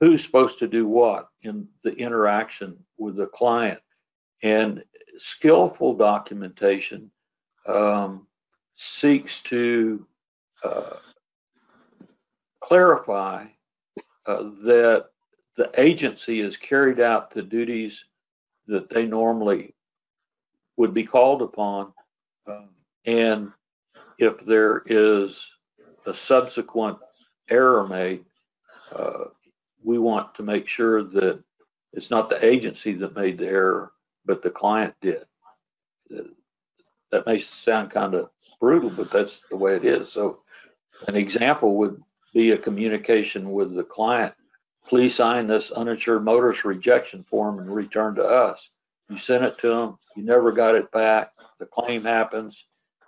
[0.00, 3.80] who's supposed to do what in the interaction with the client.
[4.42, 4.84] And
[5.18, 7.10] skillful documentation
[7.70, 8.26] um,
[8.76, 10.06] seeks to
[10.64, 10.96] uh,
[12.60, 13.46] clarify
[14.26, 15.06] uh, that
[15.56, 18.04] the agency has carried out the duties
[18.68, 19.74] that they normally
[20.76, 21.92] would be called upon.
[22.46, 22.70] Um,
[23.06, 23.52] And
[24.18, 25.50] if there is
[26.06, 26.98] a subsequent
[27.50, 28.24] error made,
[28.94, 29.26] uh,
[29.82, 31.42] we want to make sure that
[31.92, 33.92] it's not the agency that made the error,
[34.26, 35.24] but the client did.
[37.10, 40.12] That may sound kind of brutal, but that's the way it is.
[40.12, 40.40] So
[41.08, 44.34] an example would be a communication with the client.
[44.86, 48.68] Please sign this uninsured motorist rejection form and return to us.
[49.08, 52.64] You sent it to them, you never got it back, the claim happens,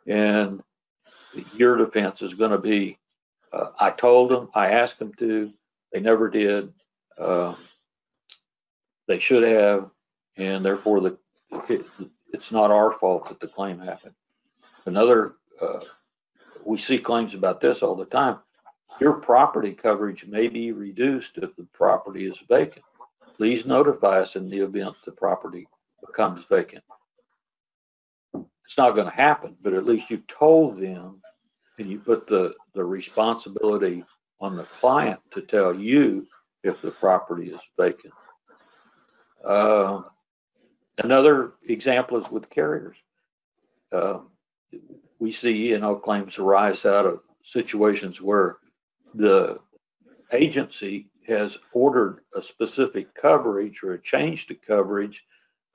[0.06, 0.62] and
[1.54, 2.98] your defense is gonna be,
[3.52, 5.52] uh, I told them, I asked them to,
[5.92, 6.72] they never did.
[7.16, 7.54] Uh,
[9.08, 9.90] They should have,
[10.36, 11.18] and therefore the,
[12.33, 14.14] it's not our fault that the claim happened.
[14.87, 15.81] Another, uh,
[16.64, 18.38] we see claims about this all the time.
[19.01, 22.85] Your property coverage may be reduced if the property is vacant.
[23.37, 25.66] Please notify us in the event the property
[26.05, 26.85] becomes vacant.
[28.35, 31.21] It's not gonna happen, but at least you've told them
[31.79, 34.05] and you put the, the responsibility
[34.40, 36.27] on the client to tell you
[36.62, 38.12] if the property is vacant.
[39.45, 40.03] Uh,
[40.98, 42.96] Another example is with carriers.
[43.90, 44.20] Uh,
[45.18, 48.59] We see, you know, claims arise out of situations where
[49.14, 49.61] the
[50.33, 55.24] agency has ordered a specific coverage or a change to coverage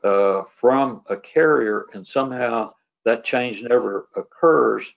[0.04, 2.74] uh, from a carrier and somehow
[3.06, 4.92] that change never occurs.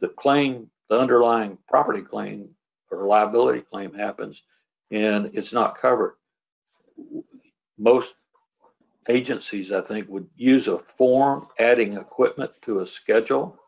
[0.00, 2.50] The claim, the underlying property claim
[2.90, 4.42] or liability claim happens
[4.90, 6.16] and it's not covered.
[7.78, 8.14] Most
[9.08, 13.58] agencies, I think, would use a form adding equipment to a schedule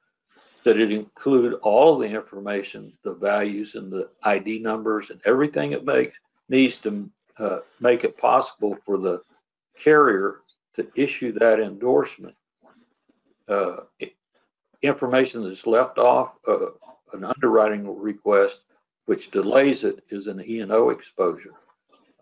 [0.64, 5.72] that it include all of the information, the values and the ID numbers and everything
[5.72, 6.16] it makes,
[6.49, 9.20] needs to uh, make it possible for the
[9.79, 10.40] carrier
[10.75, 12.35] to issue that endorsement.
[13.49, 13.77] Uh,
[14.83, 16.66] Information that's left off uh,
[17.14, 18.61] an underwriting request,
[19.07, 21.55] which delays it, is an E and O exposure.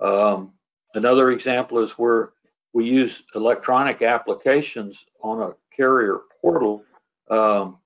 [0.00, 0.53] Um,
[0.94, 2.31] Another example is where
[2.74, 6.82] we use electronic applications on a carrier portal,
[7.30, 7.78] um,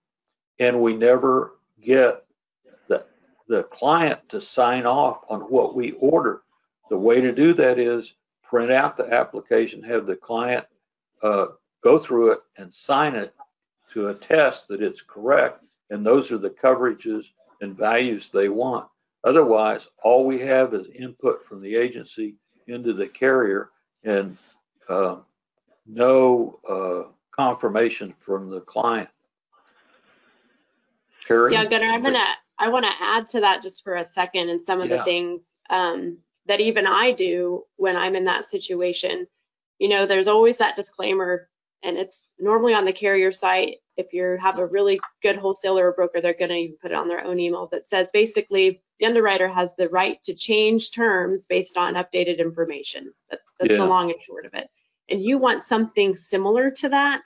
[0.59, 2.24] and we never get
[2.88, 3.05] the,
[3.48, 6.40] the client to sign off on what we order.
[6.88, 10.64] The way to do that is print out the application, have the client
[11.22, 11.48] uh,
[11.83, 13.35] go through it and sign it
[13.92, 17.27] to attest that it's correct, and those are the coverages
[17.61, 18.88] and values they want.
[19.22, 22.37] Otherwise, all we have is input from the agency
[22.68, 23.70] into the carrier
[24.05, 24.38] and
[24.88, 25.16] uh,
[25.87, 29.09] no uh, confirmation from the client.
[31.27, 31.53] Carrie?
[31.53, 32.24] Yeah, Gunnar, I'm gonna,
[32.59, 35.59] I want to add to that just for a second and some of the things
[35.68, 39.27] um, that even I do when I'm in that situation.
[39.79, 41.48] You know, there's always that disclaimer,
[41.83, 43.77] and it's normally on the carrier site.
[43.96, 47.09] If you have a really good wholesaler or broker, they're gonna even put it on
[47.09, 51.77] their own email that says basically the underwriter has the right to change terms based
[51.77, 53.12] on updated information.
[53.31, 53.79] That, that's Yeah.
[53.79, 54.68] the long and short of it.
[55.11, 57.23] And you want something similar to that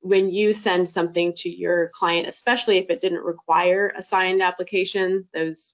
[0.00, 5.28] when you send something to your client, especially if it didn't require a signed application,
[5.34, 5.72] those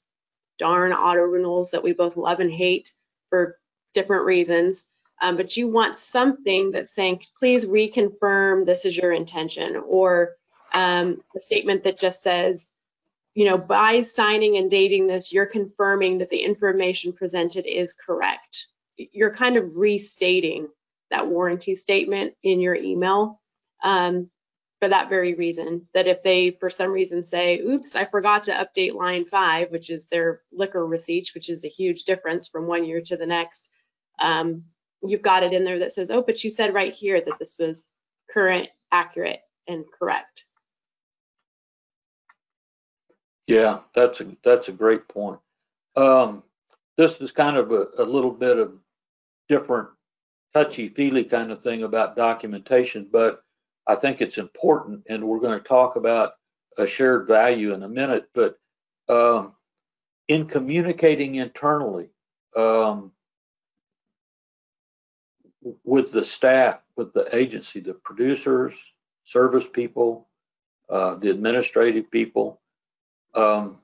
[0.58, 2.92] darn auto renewals that we both love and hate
[3.30, 3.58] for
[3.94, 4.84] different reasons.
[5.20, 10.32] Um, but you want something that's saying, please reconfirm this is your intention, or
[10.74, 12.70] um, a statement that just says,
[13.34, 18.66] you know, by signing and dating this, you're confirming that the information presented is correct.
[18.96, 20.68] You're kind of restating
[21.12, 23.40] that warranty statement in your email
[23.84, 24.30] um,
[24.80, 25.86] for that very reason.
[25.94, 29.90] That if they, for some reason, say, oops, I forgot to update line five, which
[29.90, 33.70] is their liquor receipt, which is a huge difference from one year to the next,
[34.18, 34.64] um,
[35.02, 37.56] you've got it in there that says, oh, but you said right here that this
[37.58, 37.90] was
[38.30, 40.44] current, accurate, and correct.
[43.46, 45.40] Yeah, that's a, that's a great point.
[45.96, 46.42] Um,
[46.96, 48.72] this is kind of a, a little bit of
[49.48, 49.88] different
[50.54, 53.42] touchy-feely kind of thing about documentation, but
[53.86, 56.34] I think it's important, and we're going to talk about
[56.78, 58.58] a shared value in a minute, but
[59.08, 59.52] um,
[60.28, 62.10] in communicating internally
[62.56, 63.12] um,
[65.84, 68.74] with the staff, with the agency, the producers,
[69.24, 70.28] service people,
[70.88, 72.60] uh, the administrative people,
[73.34, 73.78] um,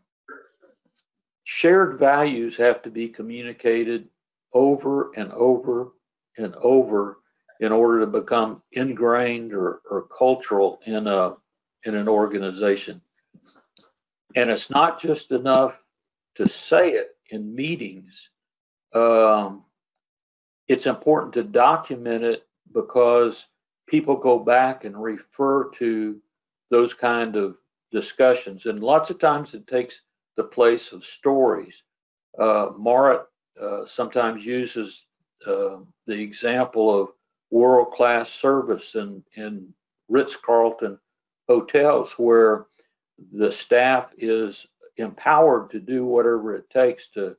[1.45, 4.09] shared values have to be communicated
[4.53, 5.93] over and over
[6.39, 7.19] and over
[7.61, 11.35] in order to become ingrained or, or cultural in a
[11.85, 13.01] in an organization.
[14.35, 15.75] And it's not just enough
[16.37, 18.29] to say it in meetings.
[18.95, 19.65] Um,
[20.67, 23.47] it's important to document it because
[23.87, 26.21] people go back and refer to
[26.71, 27.57] those kind of
[27.91, 28.67] discussions.
[28.67, 30.01] And lots of times it takes
[30.37, 31.83] the place of stories.
[32.39, 33.23] Uh, Marit
[33.61, 35.07] uh, sometimes uses
[35.47, 37.09] uh, the example of
[37.51, 39.73] world-class service in, in
[40.09, 40.99] Ritz-Carlton
[41.49, 42.67] hotels where
[43.33, 44.67] the staff is
[44.97, 47.37] empowered to do whatever it takes to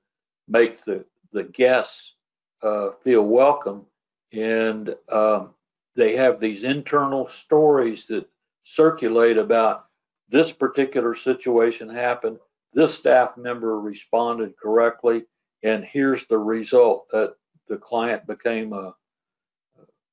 [0.47, 2.15] make the, the guests
[2.63, 3.85] uh, feel welcome.
[4.31, 5.51] And um,
[5.95, 8.27] they have these internal stories that
[8.63, 9.85] circulate about
[10.29, 12.37] this particular situation happened,
[12.73, 15.23] this staff member responded correctly,
[15.63, 17.33] and here's the result that
[17.69, 18.95] the client became a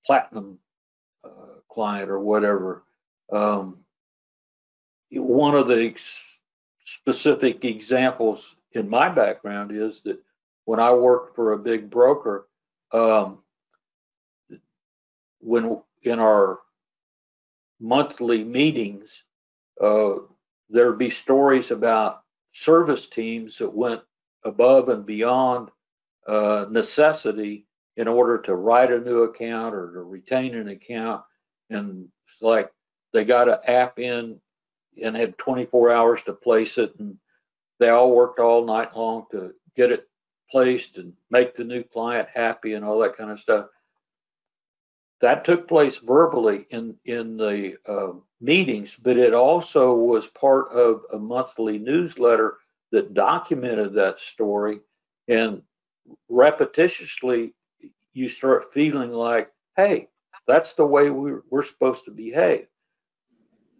[0.05, 0.59] platinum
[1.25, 2.85] uh, client or whatever.
[3.33, 3.79] Um,
[5.11, 6.25] one of the ex-
[6.85, 10.19] specific examples in my background is that
[10.65, 12.47] when I worked for a big broker,
[12.93, 13.39] um,
[15.41, 16.59] when in our
[17.81, 19.23] monthly meetings,
[19.81, 20.15] uh,
[20.71, 24.01] there'd be stories about service teams that went
[24.45, 25.71] above and beyond
[26.27, 27.67] uh, necessity
[27.97, 31.23] in order to write a new account or to retain an account.
[31.71, 32.71] And it's like
[33.13, 34.41] they got an app in
[35.03, 36.95] and had 24 hours to place it.
[36.99, 37.17] And
[37.79, 40.09] they all worked all night long to get it
[40.51, 43.67] placed and make the new client happy and all that kind of stuff.
[45.23, 51.03] That took place verbally in, in the uh, meetings, but it also was part of
[51.13, 52.59] a monthly newsletter
[52.93, 54.81] that documented that story.
[55.27, 55.63] And
[56.31, 57.53] repetitiously,
[58.13, 60.09] you start feeling like, hey,
[60.47, 62.67] that's the way we're, we're supposed to behave.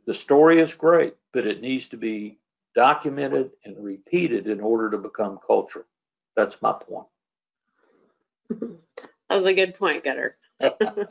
[0.07, 2.39] The story is great, but it needs to be
[2.75, 5.87] documented and repeated in order to become cultural.
[6.37, 7.07] That's my point.
[9.29, 10.37] That was a good point, Gunnar.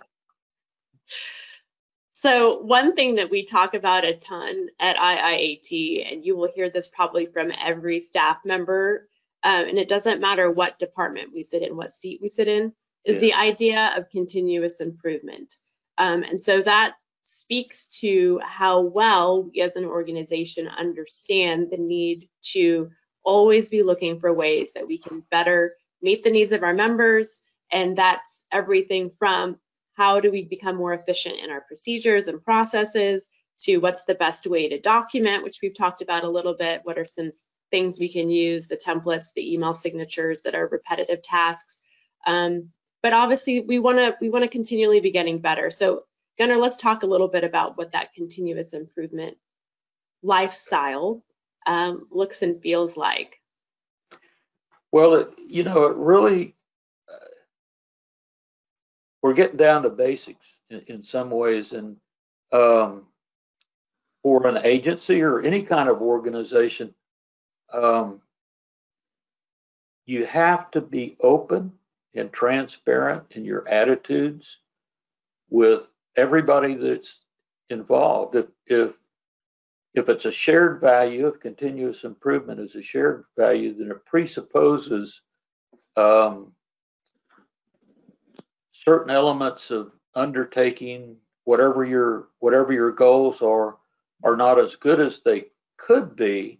[2.26, 6.72] So one thing that we talk about a ton at IIAT, and you will hear
[6.72, 9.08] this probably from every staff member,
[9.46, 12.74] um, and it doesn't matter what department we sit in, what seat we sit in,
[13.06, 13.22] is Yeah.
[13.22, 15.54] the idea of continuous improvement.
[16.00, 22.28] Um, and so that speaks to how well we as an organization understand the need
[22.54, 22.90] to
[23.24, 27.40] always be looking for ways that we can better meet the needs of our members.
[27.72, 29.58] And that's everything from
[29.94, 33.28] how do we become more efficient in our procedures and processes
[33.62, 36.82] to what's the best way to document, which we've talked about a little bit.
[36.84, 37.32] What are some
[37.72, 41.82] things we can use, the templates, the email signatures that are repetitive tasks.
[42.26, 42.70] Um,
[43.02, 45.72] but obviously we want to we want to continually be getting better.
[45.72, 46.06] So
[46.38, 49.38] Gunnar, let's talk a little bit about what that continuous improvement
[50.22, 51.24] lifestyle
[51.66, 53.42] um, looks and feels like.
[54.92, 56.56] Well, it, you know, it really,
[57.12, 57.26] uh,
[59.22, 61.74] we're getting down to basics in, in some ways.
[61.74, 61.98] And
[62.52, 63.06] um,
[64.24, 66.94] for an agency or any kind of organization,
[67.76, 68.22] um,
[70.06, 71.74] you have to be open
[72.16, 74.58] and transparent in your attitudes
[75.50, 77.20] with everybody that's
[77.70, 78.36] involved.
[78.36, 78.92] If, if
[79.94, 85.22] if it's a shared value, if continuous improvement is a shared value, then it presupposes
[85.96, 86.52] um,
[88.74, 91.16] certain elements of undertaking
[91.46, 93.78] whatever your whatever your goals are
[94.24, 95.46] are not as good as they
[95.78, 96.60] could be,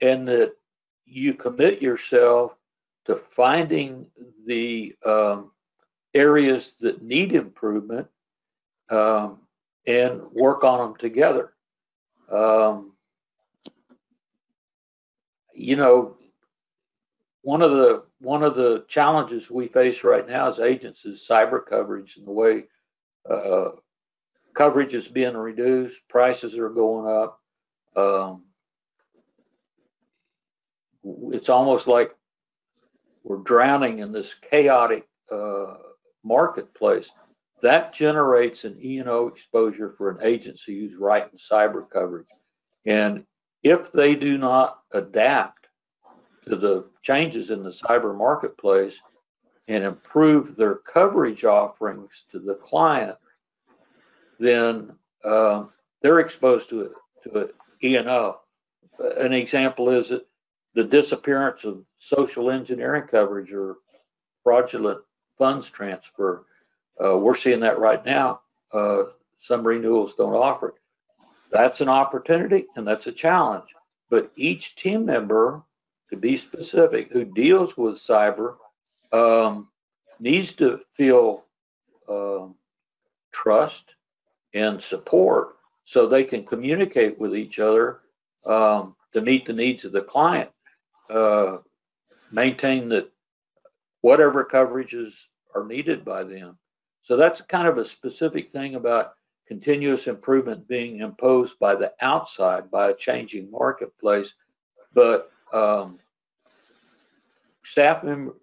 [0.00, 0.54] and that
[1.06, 2.54] you commit yourself
[3.06, 4.06] to finding
[4.46, 5.50] the um,
[6.14, 8.06] areas that need improvement
[8.90, 9.38] um,
[9.86, 11.52] and work on them together.
[12.30, 12.92] Um,
[15.54, 16.16] you know,
[17.42, 21.64] one of the one of the challenges we face right now as agents is cyber
[21.64, 22.64] coverage and the way
[23.28, 23.70] uh,
[24.54, 27.40] coverage is being reduced, prices are going up.
[27.96, 28.44] Um,
[31.32, 32.14] it's almost like
[33.24, 35.74] we're drowning in this chaotic uh,
[36.24, 37.10] marketplace.
[37.62, 42.28] That generates an E&O exposure for an agency who's writing cyber coverage.
[42.86, 43.24] And
[43.62, 45.66] if they do not adapt
[46.48, 48.98] to the changes in the cyber marketplace
[49.66, 53.16] and improve their coverage offerings to the client,
[54.38, 54.92] then
[55.24, 56.92] um, they're exposed to it
[57.24, 57.48] to an
[57.82, 58.36] E&O.
[59.18, 60.27] An example is that
[60.78, 63.78] the disappearance of social engineering coverage or
[64.44, 65.00] fraudulent
[65.36, 66.46] funds transfer.
[67.04, 68.42] Uh, we're seeing that right now.
[68.72, 69.02] Uh,
[69.40, 70.74] some renewals don't offer it.
[71.50, 73.64] That's an opportunity and that's a challenge.
[74.08, 75.64] But each team member,
[76.10, 78.54] to be specific, who deals with cyber,
[79.10, 79.66] um,
[80.20, 81.42] needs to feel
[82.08, 82.54] um,
[83.32, 83.82] trust
[84.54, 85.56] and support
[85.86, 87.98] so they can communicate with each other
[88.46, 90.50] um, to meet the needs of the client.
[91.10, 91.58] Uh,
[92.30, 93.10] maintain that
[94.00, 96.58] whatever coverages are needed by them.
[97.02, 99.14] So that's kind of a specific thing about
[99.46, 104.34] continuous improvement being imposed by the outside, by a changing marketplace.
[104.92, 105.98] But um,
[107.64, 108.34] staff member,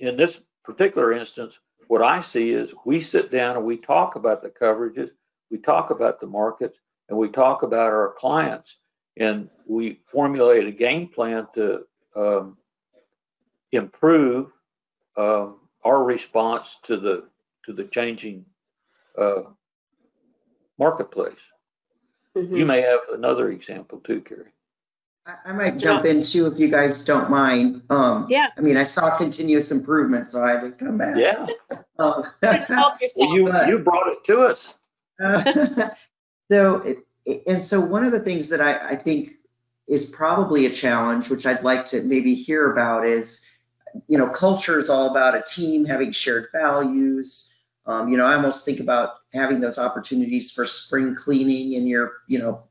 [0.00, 1.58] in this particular instance,
[1.88, 5.10] what I see is we sit down and we talk about the coverages,
[5.50, 6.78] we talk about the markets,
[7.10, 8.78] and we talk about our clients,
[9.18, 11.84] and we formulate a game plan to
[12.16, 12.56] um,
[13.72, 14.50] improve
[15.16, 17.24] um, our response to the
[17.66, 18.44] to the changing
[19.18, 19.42] uh,
[20.78, 21.34] marketplace.
[22.36, 22.56] Mhm.
[22.58, 24.52] You may have another example too, Carrie.
[25.26, 27.82] I, I might jump in too if you guys don't mind.
[27.88, 28.48] Um, Yeah.
[28.56, 31.16] I mean, I saw continuous improvement, so I had to come back.
[31.16, 31.46] Yeah,
[31.98, 32.24] Um,
[32.76, 34.74] well, you you brought it to us.
[36.50, 39.30] So, it- it- and so one of the things that I, I think
[39.86, 43.44] is probably a challenge, which I'd like to maybe hear about is,
[44.08, 47.54] you know, culture is all about a team having shared values.
[47.86, 52.12] Um, you know, I almost think about having those opportunities for spring cleaning and your,
[52.26, 52.64] you know,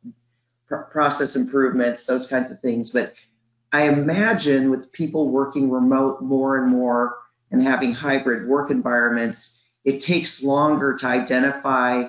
[0.68, 2.91] pr- process improvements, those kinds of things.
[2.91, 3.14] But
[3.72, 7.18] I imagine with people working remote more and more
[7.51, 12.05] and having hybrid work environments, it takes longer to identify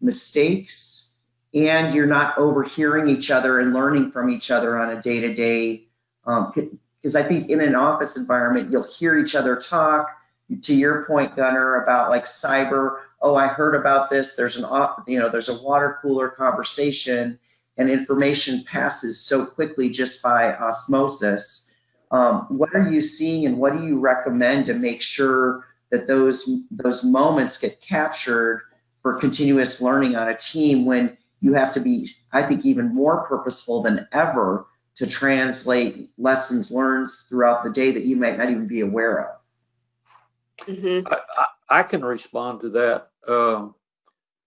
[0.00, 1.11] mistakes
[1.54, 5.84] and you're not overhearing each other and learning from each other on a day-to-day
[6.24, 10.16] because i think in an office environment you'll hear each other talk.
[10.62, 14.36] To your point Gunnar about like cyber oh i heard about this.
[14.36, 14.66] There's an
[15.06, 17.38] you know there's a water cooler conversation
[17.78, 21.72] and information passes so quickly just by osmosis.
[22.10, 26.50] Um, what are you seeing and what do you recommend to make sure that those
[26.70, 28.62] those moments get captured
[29.00, 33.26] for continuous learning on a team when you have to be, I think, even more
[33.26, 34.66] purposeful than ever
[34.96, 40.66] to translate lessons learned throughout the day that you might not even be aware of.
[40.66, 41.06] Mhm.
[41.10, 43.10] I, I, I can respond to that.
[43.28, 43.74] Um,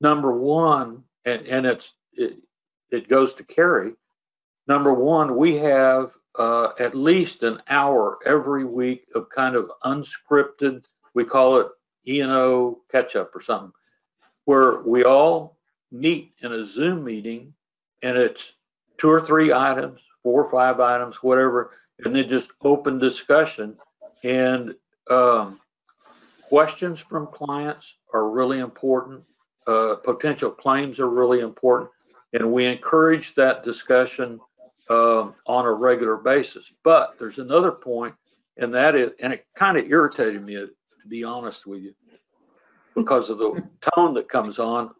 [0.01, 2.37] number one, and, and it's it,
[2.91, 3.95] it goes to Carrie.
[4.67, 10.85] Number one, we have uh, at least an hour every week of kind of unscripted.
[11.13, 11.67] We call it
[12.07, 13.73] E and O catch up or something,
[14.45, 15.57] where we all
[15.99, 17.53] meet in a Zoom meeting,
[18.01, 18.53] and it's
[18.97, 21.71] two or three items, four or five items, whatever,
[22.03, 23.77] and then just open discussion.
[24.23, 24.75] And
[25.09, 25.59] um,
[26.43, 29.23] questions from clients are really important.
[29.67, 31.89] Uh, potential claims are really important,
[32.33, 34.39] and we encourage that discussion
[34.89, 36.71] um, on a regular basis.
[36.83, 38.13] But there's another point,
[38.57, 41.93] and that is, and it kind of irritated me, to be honest with you,
[42.93, 43.63] because of the
[43.95, 44.91] tone that comes on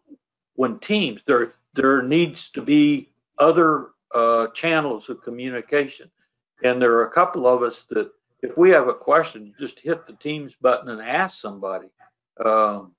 [0.56, 6.10] when teams there there needs to be other uh, channels of communication,
[6.64, 8.10] and there are a couple of us that
[8.42, 11.88] if we have a question, just hit the Teams button and ask somebody
[12.44, 12.92] um,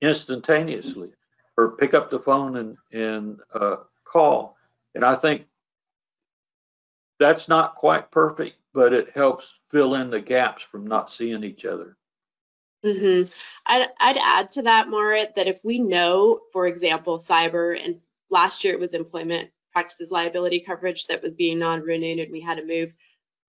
[0.00, 1.10] instantaneously,
[1.56, 4.56] or pick up the phone and and uh, call.
[4.94, 5.46] And I think
[7.18, 11.64] that's not quite perfect, but it helps fill in the gaps from not seeing each
[11.64, 11.96] other.
[12.86, 13.24] Hmm
[13.66, 18.64] I'd, I'd add to that, Marit, that if we know, for example, cyber, and last
[18.64, 22.66] year it was employment practices liability coverage that was being non-renewed and we had to
[22.66, 22.94] move,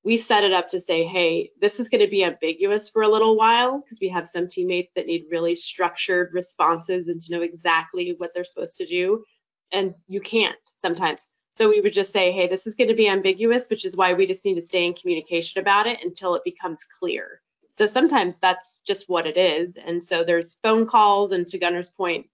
[0.03, 3.09] we set it up to say, hey, this is going to be ambiguous for a
[3.09, 7.43] little while because we have some teammates that need really structured responses and to know
[7.43, 9.25] exactly what they're supposed to do.
[9.73, 11.29] And you can't sometimes.
[11.53, 14.13] So we would just say, hey, this is going to be ambiguous, which is why
[14.13, 17.41] we just need to stay in communication about it until it becomes clear.
[17.78, 19.78] So sometimes that's just what it is.
[19.78, 22.25] And so there's phone calls and to Gunnar's point,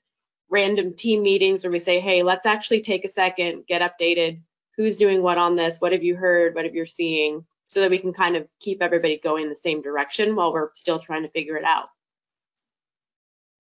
[0.50, 4.40] random team meetings where we say, hey, let's actually take a second, get updated.
[4.78, 5.82] Who's doing what on this?
[5.82, 6.56] What have you heard?
[6.56, 7.46] What have you seeing?
[7.66, 10.98] So that we can kind of keep everybody going the same direction while we're still
[10.98, 11.90] trying to figure it out.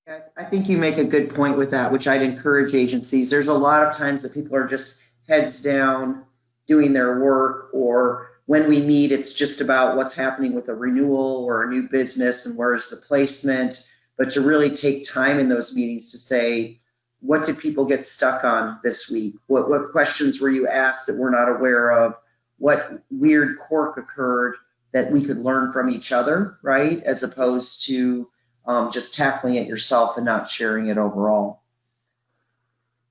[0.07, 3.29] I I think you make a good point with that, which I'd encourage agencies.
[3.29, 6.23] There's a lot of times that people are just heads down
[6.65, 11.43] doing their work, or when we meet, it's just about what's happening with a renewal
[11.45, 13.89] or a new business and where's the placement.
[14.17, 16.79] But to really take time in those meetings to say,
[17.21, 19.35] what did people get stuck on this week?
[19.47, 22.15] What, what questions were you asked that we're not aware of?
[22.57, 24.55] what weird quirk occurred
[24.91, 27.01] that we could learn from each other, right?
[27.03, 28.29] As opposed to
[28.65, 31.62] um, just tackling it yourself and not sharing it overall.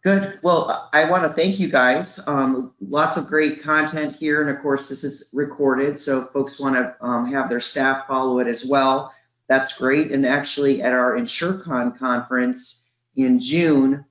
[0.03, 0.40] Good.
[0.42, 2.18] Well, I want to thank you guys.
[2.26, 4.40] Um, lots of great content here.
[4.40, 5.96] And of course, this is recorded.
[5.96, 9.14] So folks want to um, have their staff follow it as well.
[9.48, 10.11] That's great.
[10.11, 12.84] And actually at our InsureCon conference
[13.14, 14.05] in June,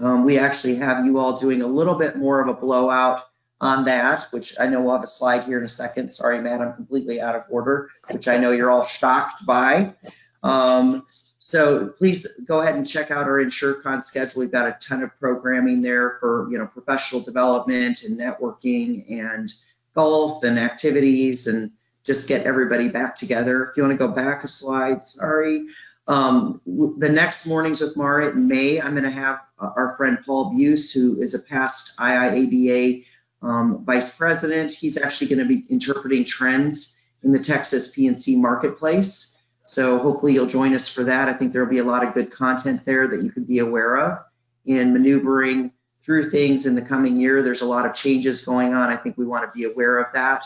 [0.00, 3.22] um, we actually have you all doing a little bit more of a blowout
[3.58, 6.10] on that, which I know we'll have a slide here in a second.
[6.10, 9.94] Sorry, Matt, I'm completely out of order, which I know you're all shocked by.
[10.42, 11.06] Um,
[11.48, 14.40] so please go ahead and check out our InsureCon schedule.
[14.40, 19.52] We've got a ton of programming there for, you know, professional development and networking and
[19.94, 21.70] golf and activities and
[22.02, 23.68] just get everybody back together.
[23.68, 25.68] If you want to go back a slide, sorry.
[26.08, 30.50] Um, the next mornings with Mara in May, I'm going to have our friend Paul
[30.50, 33.04] Buse, who is a past IIABA
[33.40, 34.72] um, vice president.
[34.72, 39.35] He's actually going to be interpreting trends in the Texas P&C marketplace.
[39.66, 41.28] So hopefully you'll join us for that.
[41.28, 43.96] I think there'll be a lot of good content there that you can be aware
[43.96, 44.18] of
[44.64, 47.42] in maneuvering through things in the coming year.
[47.42, 48.90] There's a lot of changes going on.
[48.90, 50.44] I think we want to be aware of that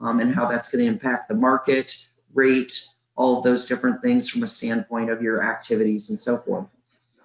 [0.00, 1.94] um, and how that's going to impact the market,
[2.32, 6.66] rate, all of those different things from a standpoint of your activities and so forth.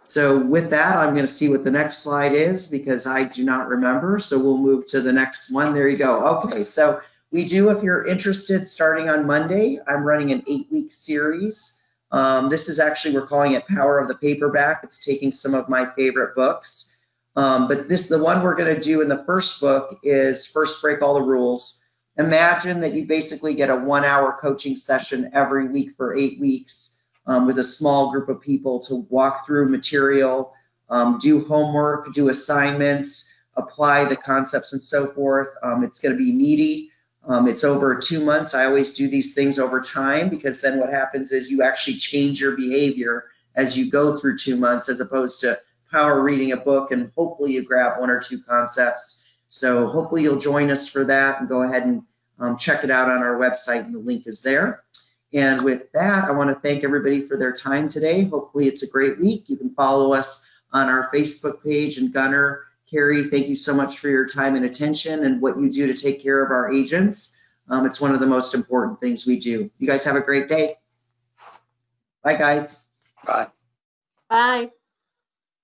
[0.04, 3.44] So with that, I'm going to see what the next slide is because I do
[3.44, 4.20] not remember.
[4.20, 5.74] So we'll move to the next one.
[5.74, 6.40] There you go.
[6.44, 11.80] Okay, so we do, if you're interested, starting on Monday, I'm running an eight-week series.
[12.12, 14.82] Um, this is actually, we're calling it Power of the Paperback.
[14.84, 16.96] It's taking some of my favorite books.
[17.36, 20.82] Um, but this, the one we're going to do in the first book is First
[20.82, 21.84] Break All the Rules.
[22.18, 27.46] Imagine that you basically get a one-hour coaching session every week for eight weeks um,
[27.46, 30.54] with a small group of people to walk through material,
[30.90, 35.50] um, do homework, do assignments, apply the concepts and so forth.
[35.62, 36.92] Um, it's going to be meaty.
[37.28, 38.54] Um, it's over two months.
[38.54, 42.40] I always do these things over time because then what happens is you actually change
[42.40, 45.60] your behavior as you go through two months as opposed to
[45.92, 49.26] power reading a book and hopefully you grab one or two concepts.
[49.50, 52.04] So hopefully you'll join us for that and go ahead and
[52.40, 54.84] um, check it out on our website and the link is there.
[55.34, 58.24] And with that, I want to thank everybody for their time today.
[58.24, 59.50] Hopefully it's a great week.
[59.50, 64.00] You can follow us on our Facebook page and Gunnar Carrie, thank you so much
[64.00, 67.38] for your time and attention and what you do to take care of our agents.
[67.70, 69.70] Um, it's one of the most important things we do.
[69.78, 70.76] You guys have a great day.
[72.24, 72.86] Bye, guys.
[73.26, 73.48] Bye.
[74.30, 74.72] Bye.